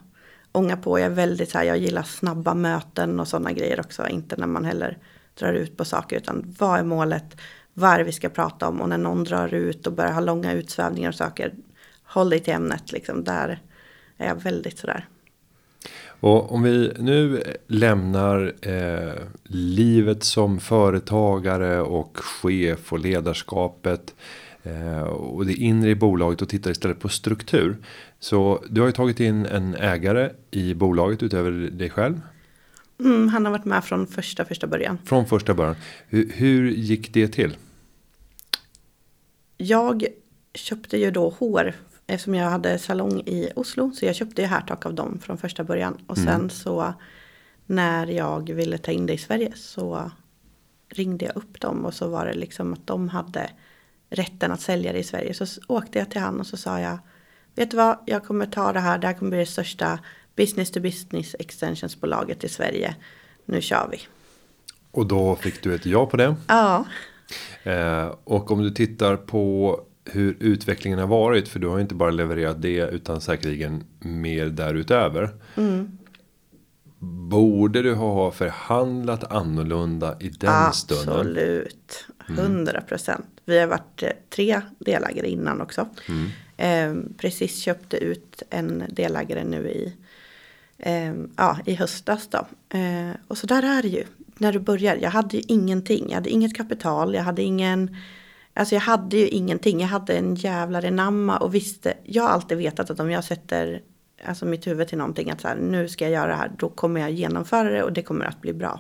[0.52, 1.00] ångar på.
[1.00, 4.08] Jag är väldigt så här, jag gillar snabba möten och sådana grejer också.
[4.08, 4.98] Inte när man heller
[5.40, 6.18] drar ut på saker.
[6.18, 7.38] Utan vad är målet?
[7.74, 8.82] Vad är det vi ska prata om?
[8.82, 11.54] Och när någon drar ut och börjar ha långa utsvävningar och saker.
[12.04, 13.24] Håll dig till ämnet liksom.
[13.24, 13.62] Där
[14.18, 15.08] är jag väldigt sådär.
[16.20, 24.16] Och om vi nu lämnar eh, livet som företagare och chef och ledarskapet.
[24.64, 27.78] Eh, och det inre i bolaget och tittar istället på struktur.
[28.20, 32.22] Så du har ju tagit in en ägare i bolaget utöver dig själv.
[33.00, 34.98] Mm, han har varit med från första, första början.
[35.06, 35.76] Från första början.
[36.08, 37.58] Hur, hur gick det till?
[39.58, 40.06] Jag
[40.54, 41.74] köpte ju då hår
[42.08, 43.92] eftersom jag hade salong i Oslo.
[43.92, 45.98] Så jag köpte ju härtak av dem från första början.
[46.08, 46.94] Och sen så
[47.66, 50.12] när jag ville ta in det i Sverige så
[50.90, 53.50] ringde jag upp dem och så var det liksom att de hade
[54.10, 55.34] rätten att sälja det i Sverige.
[55.34, 56.98] Så åkte jag till han och så sa jag
[57.56, 58.98] Vet du vad, jag kommer ta det här.
[58.98, 60.00] Det här kommer bli det största
[60.36, 62.96] business to business extensionsbolaget i Sverige.
[63.46, 64.02] Nu kör vi.
[64.92, 66.36] Och då fick du ett ja på det.
[66.48, 66.86] Ja.
[67.64, 71.48] Eh, och om du tittar på hur utvecklingen har varit.
[71.48, 75.30] För du har inte bara levererat det utan säkerligen mer därutöver.
[75.56, 75.98] Mm.
[77.30, 81.20] Borde du ha förhandlat annorlunda i den stunden?
[81.20, 82.06] Absolut.
[82.30, 83.26] 100 procent.
[83.46, 85.88] Vi har varit eh, tre delägare innan också.
[86.10, 86.30] Mm.
[86.58, 89.94] Eh, precis köpte ut en delägare nu i,
[90.86, 92.48] eh, ja, i höstas då.
[92.78, 94.04] Eh, och så där är det ju.
[94.38, 94.96] När du börjar.
[94.96, 96.06] Jag hade ju ingenting.
[96.08, 97.14] Jag hade inget kapital.
[97.14, 97.96] Jag hade ingen.
[98.54, 99.80] Alltså jag hade ju ingenting.
[99.80, 101.94] Jag hade en jävla namma och visste.
[102.04, 103.82] Jag har alltid vetat att om jag sätter
[104.26, 105.32] alltså mitt huvud till någonting.
[105.32, 106.52] Att så här, nu ska jag göra det här.
[106.58, 108.80] Då kommer jag genomföra det och det kommer att bli bra.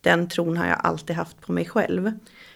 [0.00, 2.12] Den tron har jag alltid haft på mig själv.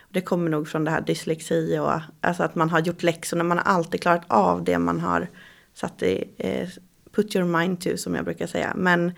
[0.09, 3.45] Det kommer nog från det här dyslexi och alltså att man har gjort läxorna.
[3.45, 5.29] Man har alltid klarat av det man har
[5.75, 6.69] satt i, eh,
[7.17, 8.73] put your mind to som jag brukar säga.
[8.77, 9.13] Men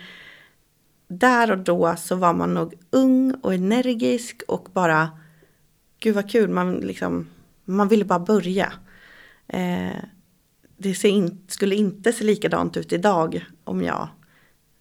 [1.09, 5.09] där och då så var man nog ung och energisk och bara
[6.01, 7.27] gud vad kul, man, liksom,
[7.65, 8.73] man ville bara börja.
[9.47, 9.97] Eh,
[10.77, 14.09] det in, skulle inte se likadant ut idag om jag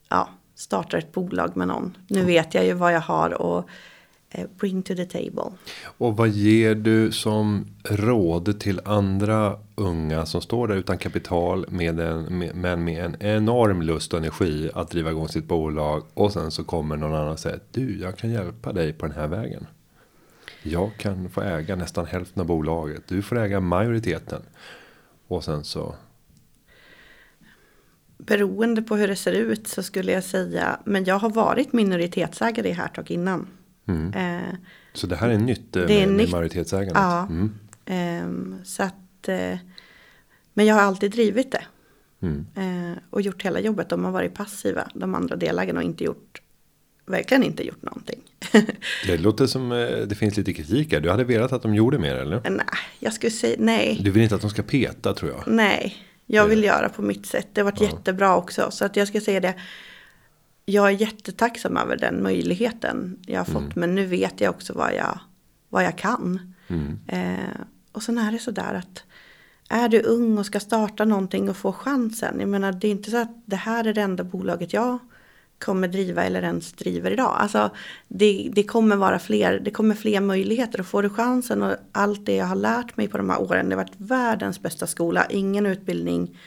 [0.09, 1.97] ja, startar ett bolag med någon.
[2.07, 3.70] Nu vet jag ju vad jag har och
[4.60, 5.52] bring to the table.
[5.98, 12.00] Och vad ger du som råd till andra unga som står där utan kapital med
[12.00, 16.34] en, med, men med en enorm lust och energi att driva igång sitt bolag och
[16.34, 19.28] sen så kommer någon annan och säger du jag kan hjälpa dig på den här
[19.28, 19.68] vägen.
[20.64, 23.04] Jag kan få äga nästan hälften av bolaget.
[23.08, 24.42] Du får äga majoriteten.
[25.28, 25.96] Och sen så.
[28.18, 30.80] Beroende på hur det ser ut så skulle jag säga.
[30.86, 33.48] Men jag har varit minoritetsägare i Hertog innan.
[33.88, 34.14] Mm.
[34.14, 34.56] Eh,
[34.94, 36.96] så det här är nytt eh, det är med, nytt, med majoritetsägandet?
[36.96, 37.28] Ja.
[37.30, 37.54] Mm.
[37.86, 39.28] Eh, så att.
[39.28, 39.58] Eh,
[40.54, 41.64] men jag har alltid drivit det.
[42.22, 42.46] Mm.
[42.56, 43.90] Eh, och gjort hela jobbet.
[43.90, 44.90] De har varit passiva.
[44.94, 46.42] De andra delägarna har inte gjort.
[47.06, 48.20] Verkligen inte gjort någonting.
[49.06, 51.00] det låter som eh, det finns lite kritik här.
[51.00, 52.42] Du hade velat att de gjorde mer eller?
[52.50, 52.66] Nej,
[53.00, 54.00] jag skulle säga nej.
[54.04, 55.44] Du vill inte att de ska peta tror jag.
[55.54, 57.48] Nej, jag vill göra på mitt sätt.
[57.54, 57.88] Det har varit ja.
[57.88, 58.72] jättebra också.
[58.72, 59.54] Så att jag ska säga det.
[60.70, 63.61] Jag är jättetacksam över den möjligheten jag har fått.
[63.61, 63.74] Mm.
[63.76, 65.20] Men nu vet jag också vad jag,
[65.70, 66.53] vad jag kan.
[66.68, 66.99] Mm.
[67.07, 67.61] Eh,
[67.91, 69.03] och sen är det sådär att
[69.70, 72.39] är du ung och ska starta någonting och få chansen.
[72.39, 74.99] Jag menar det är inte så att det här är det enda bolaget jag
[75.59, 77.36] kommer driva eller ens driver idag.
[77.38, 77.72] Alltså
[78.07, 82.26] det, det, kommer vara fler, det kommer fler möjligheter och får du chansen och allt
[82.26, 83.70] det jag har lärt mig på de här åren.
[83.70, 86.38] Det har varit världens bästa skola, ingen utbildning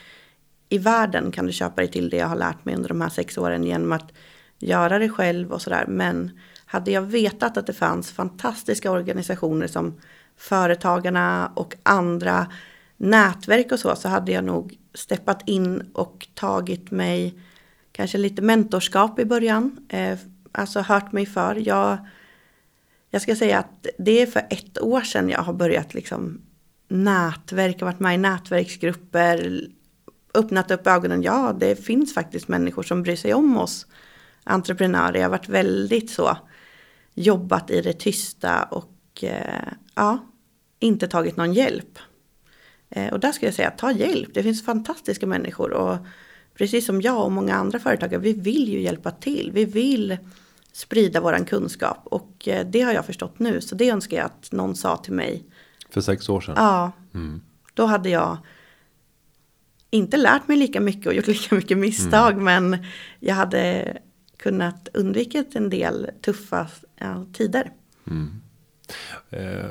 [0.73, 3.09] i världen kan du köpa dig till det jag har lärt mig under de här
[3.09, 4.13] sex åren genom att
[4.59, 5.85] göra det själv och sådär.
[5.89, 6.31] Men
[6.65, 10.01] hade jag vetat att det fanns fantastiska organisationer som
[10.37, 12.47] Företagarna och andra
[12.97, 17.35] nätverk och så, så hade jag nog steppat in och tagit mig
[17.93, 19.87] kanske lite mentorskap i början.
[19.89, 20.19] Eh,
[20.53, 21.69] alltså hört mig för.
[21.69, 21.99] Jag,
[23.11, 26.41] jag ska säga att det är för ett år sedan jag har börjat liksom
[26.89, 29.69] nätverka, varit med i nätverksgrupper,
[30.35, 31.23] öppnat upp ögonen.
[31.23, 33.87] Ja, det finns faktiskt människor som bryr sig om oss
[34.45, 35.15] entreprenörer.
[35.15, 36.37] Jag har varit väldigt så
[37.15, 40.19] jobbat i det tysta och eh, ja,
[40.79, 41.99] inte tagit någon hjälp.
[42.89, 44.29] Eh, och där skulle jag säga, ta hjälp.
[44.35, 45.97] Det finns fantastiska människor och
[46.55, 49.51] precis som jag och många andra företagare, vi vill ju hjälpa till.
[49.55, 50.17] Vi vill
[50.73, 53.61] sprida våran kunskap och eh, det har jag förstått nu.
[53.61, 55.45] Så det önskar jag att någon sa till mig.
[55.91, 56.55] För sex år sedan?
[56.59, 56.93] Ja.
[57.15, 57.43] Mm.
[57.75, 58.39] Då hade jag
[59.91, 62.33] inte lärt mig lika mycket och gjort lika mycket misstag.
[62.33, 62.45] Mm.
[62.45, 62.85] Men
[63.21, 63.97] jag hade
[64.37, 66.69] kunnat undvika en del tuffa
[66.99, 67.71] ja, tider.
[68.07, 68.41] Mm.
[69.31, 69.71] Eh,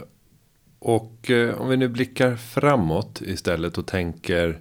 [0.80, 4.60] och eh, om vi nu blickar framåt istället och tänker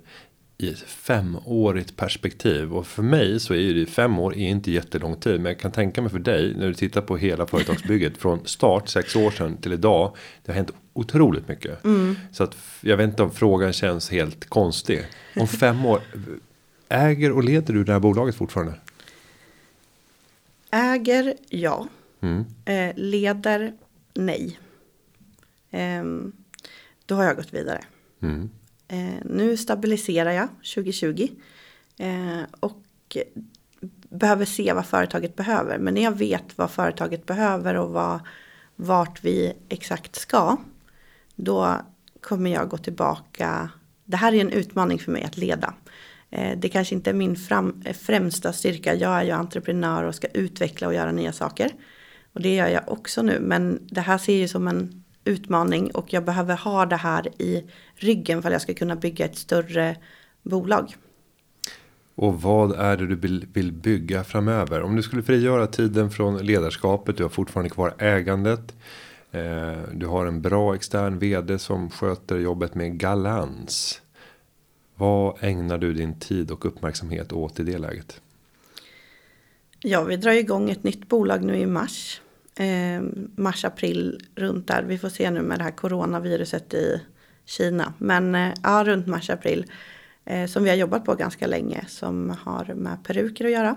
[0.59, 2.75] i ett femårigt perspektiv.
[2.75, 5.41] Och för mig så är ju det fem år är inte jättelång tid.
[5.41, 8.89] Men jag kan tänka mig för dig när du tittar på hela företagsbygget från start
[8.89, 10.17] sex år sedan till idag.
[10.45, 11.85] Det har hänt otroligt mycket.
[11.85, 12.17] Mm.
[12.33, 15.05] Så att jag vet inte om frågan känns helt konstig.
[15.37, 16.01] Om fem år.
[16.89, 18.75] Äger och leder du det här bolaget fortfarande?
[20.71, 21.89] Äger ja.
[22.21, 22.45] Mm.
[22.65, 23.73] Eh, leder
[24.15, 24.59] nej.
[25.71, 26.05] Eh,
[27.07, 27.85] då har jag gått vidare.
[28.23, 28.51] Mm.
[28.89, 31.29] Eh, nu stabiliserar jag 2020
[31.97, 33.17] eh, och
[34.09, 35.79] behöver se vad företaget behöver.
[35.79, 38.21] Men när jag vet vad företaget behöver och vad,
[38.77, 40.57] vart vi exakt ska,
[41.35, 41.77] då
[42.21, 43.71] kommer jag gå tillbaka.
[44.05, 45.75] Det här är en utmaning för mig att leda.
[46.31, 48.95] Eh, det kanske inte är min fram, främsta styrka.
[48.95, 51.71] Jag är ju entreprenör och ska utveckla och göra nya saker.
[52.33, 53.41] Och det gör jag också nu.
[53.41, 54.98] Men det här ser ju som en
[55.29, 57.65] utmaning och jag behöver ha det här i
[57.95, 59.97] ryggen för att jag ska kunna bygga ett större
[60.43, 60.97] bolag.
[62.15, 64.83] Och vad är det du vill bygga framöver?
[64.83, 67.17] Om du skulle frigöra tiden från ledarskapet.
[67.17, 68.75] Du har fortfarande kvar ägandet.
[69.31, 74.03] Eh, du har en bra extern vd som sköter jobbet med galans.
[74.95, 78.21] Vad ägnar du din tid och uppmärksamhet åt i det läget?
[79.81, 82.21] Ja, vi drar igång ett nytt bolag nu i mars.
[82.59, 83.03] Eh,
[83.37, 84.83] mars, april runt där.
[84.83, 87.01] Vi får se nu med det här coronaviruset i
[87.45, 87.93] Kina.
[87.99, 89.67] Men eh, ja, runt mars, april.
[90.25, 91.85] Eh, som vi har jobbat på ganska länge.
[91.89, 93.77] Som har med peruker att göra.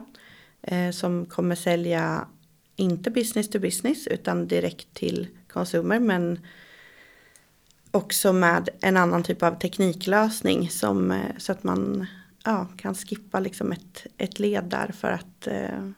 [0.61, 2.27] Eh, som kommer sälja
[2.75, 5.99] inte business to business utan direkt till konsumer.
[5.99, 6.39] Men
[7.91, 10.69] också med en annan typ av tekniklösning.
[10.69, 12.07] Som, eh, så att man
[12.45, 15.89] ja, kan skippa liksom ett, ett led där för att eh,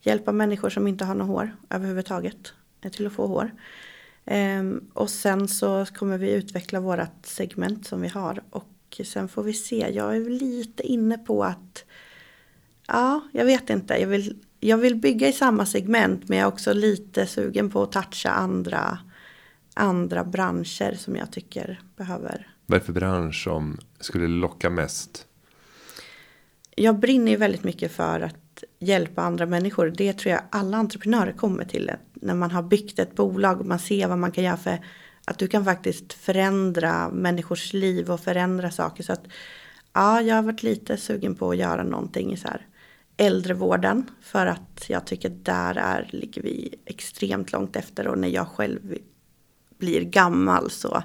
[0.00, 3.50] hjälpa människor som inte har något hår överhuvudtaget eh, till att få hår.
[4.24, 9.42] Um, och sen så kommer vi utveckla vårat segment som vi har och sen får
[9.42, 9.90] vi se.
[9.94, 11.84] Jag är lite inne på att
[12.86, 13.94] ja, jag vet inte.
[14.00, 17.82] Jag vill, jag vill bygga i samma segment men jag är också lite sugen på
[17.82, 18.98] att toucha andra,
[19.74, 22.48] andra branscher som jag tycker behöver.
[22.66, 25.26] Vad är det för bransch som skulle locka mest?
[26.76, 29.94] Jag brinner ju väldigt mycket för att hjälpa andra människor.
[29.96, 31.90] Det tror jag alla entreprenörer kommer till.
[32.14, 34.78] När man har byggt ett bolag och man ser vad man kan göra för
[35.24, 39.02] att du kan faktiskt förändra människors liv och förändra saker.
[39.02, 39.24] Så att
[39.92, 42.66] ja, jag har varit lite sugen på att göra någonting i så här
[43.16, 44.10] äldrevården.
[44.20, 48.06] För att jag tycker där är, ligger vi extremt långt efter.
[48.06, 48.96] Och när jag själv
[49.78, 51.02] blir gammal så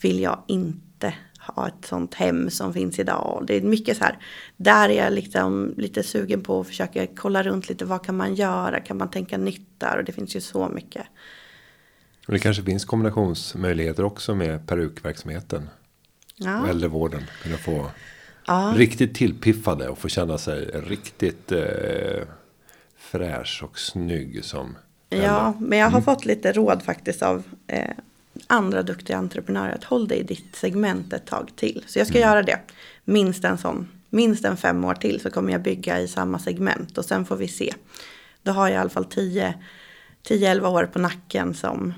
[0.00, 1.14] vill jag inte
[1.46, 3.44] ha ett sånt hem som finns idag.
[3.46, 4.18] Det är mycket så här,
[4.56, 8.34] där är jag liksom lite sugen på att försöka kolla runt lite, vad kan man
[8.34, 11.06] göra, kan man tänka nytt där och det finns ju så mycket.
[12.26, 15.68] Och det kanske finns kombinationsmöjligheter också med perukverksamheten.
[16.36, 16.60] Ja.
[16.60, 17.90] Och äldrevården, kunna få
[18.46, 18.74] ja.
[18.76, 22.26] riktigt tillpiffade och få känna sig riktigt eh,
[22.96, 24.76] fräsch och snygg som
[25.08, 26.04] Ja, men jag har mm.
[26.04, 27.90] fått lite råd faktiskt av eh,
[28.46, 31.84] andra duktiga entreprenörer att håll dig i ditt segment ett tag till.
[31.86, 32.28] Så jag ska mm.
[32.28, 32.60] göra det.
[33.04, 36.98] Minst en sån, minst en fem år till så kommer jag bygga i samma segment
[36.98, 37.74] och sen får vi se.
[38.42, 39.06] Då har jag i alla fall
[40.24, 41.94] 10-11 år på nacken som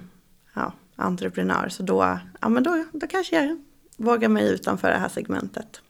[0.54, 1.68] ja, entreprenör.
[1.68, 3.62] Så då, ja, men då, då kanske jag
[3.96, 5.80] vågar mig utanför det här segmentet.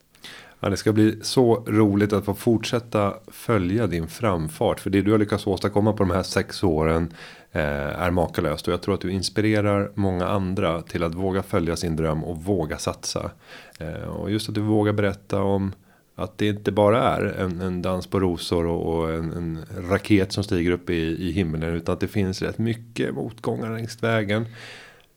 [0.60, 4.80] Ja, det ska bli så roligt att få fortsätta följa din framfart.
[4.80, 7.12] För det du har lyckats åstadkomma på de här sex åren
[7.52, 8.68] eh, är makalöst.
[8.68, 12.44] Och jag tror att du inspirerar många andra till att våga följa sin dröm och
[12.44, 13.30] våga satsa.
[13.78, 15.72] Eh, och just att du vågar berätta om
[16.14, 20.32] att det inte bara är en, en dans på rosor och, och en, en, raket
[20.32, 21.62] som stiger upp i, i himlen.
[21.62, 24.46] Utan att det finns rätt mycket motgångar längs vägen.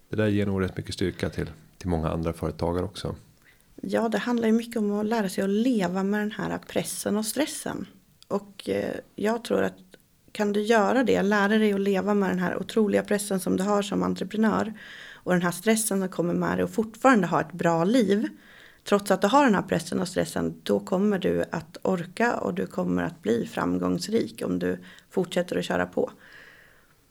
[0.10, 3.16] Det där ger nog rätt mycket styrka till, till många andra företagare också.
[3.82, 7.18] Ja, det handlar ju mycket om att lära sig att leva med den här pressen
[7.18, 7.88] och stressen.
[8.28, 9.78] Och eh, jag tror att
[10.32, 13.64] kan du göra det, lära dig att leva med den här otroliga pressen som du
[13.64, 14.74] har som entreprenör
[15.14, 18.28] och den här stressen som kommer med dig och fortfarande ha ett bra liv.
[18.84, 22.54] Trots att du har den här pressen och stressen, då kommer du att orka och
[22.54, 24.78] du kommer att bli framgångsrik om du
[25.10, 26.12] fortsätter att köra på.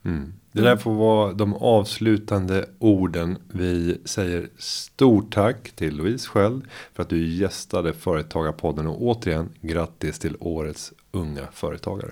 [0.05, 0.33] Mm.
[0.53, 3.39] Det där får vara de avslutande orden.
[3.49, 6.61] Vi säger stort tack till Louise själv
[6.95, 12.11] för att du gästade Företagarpodden och återigen grattis till årets unga företagare.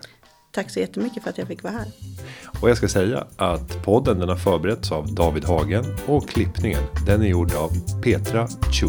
[0.52, 1.86] Tack så jättemycket för att jag fick vara här.
[2.60, 7.22] Och jag ska säga att podden den har förberetts av David Hagen och klippningen den
[7.22, 7.70] är gjord av
[8.02, 8.86] Petra Chu.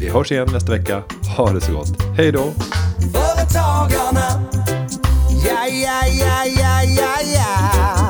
[0.00, 1.02] Vi hörs igen nästa vecka.
[1.36, 2.02] Ha det så gott.
[2.16, 2.52] Hej då!
[3.12, 4.48] Företagarna,
[5.46, 8.09] ja, ja, ja, ja, ja, ja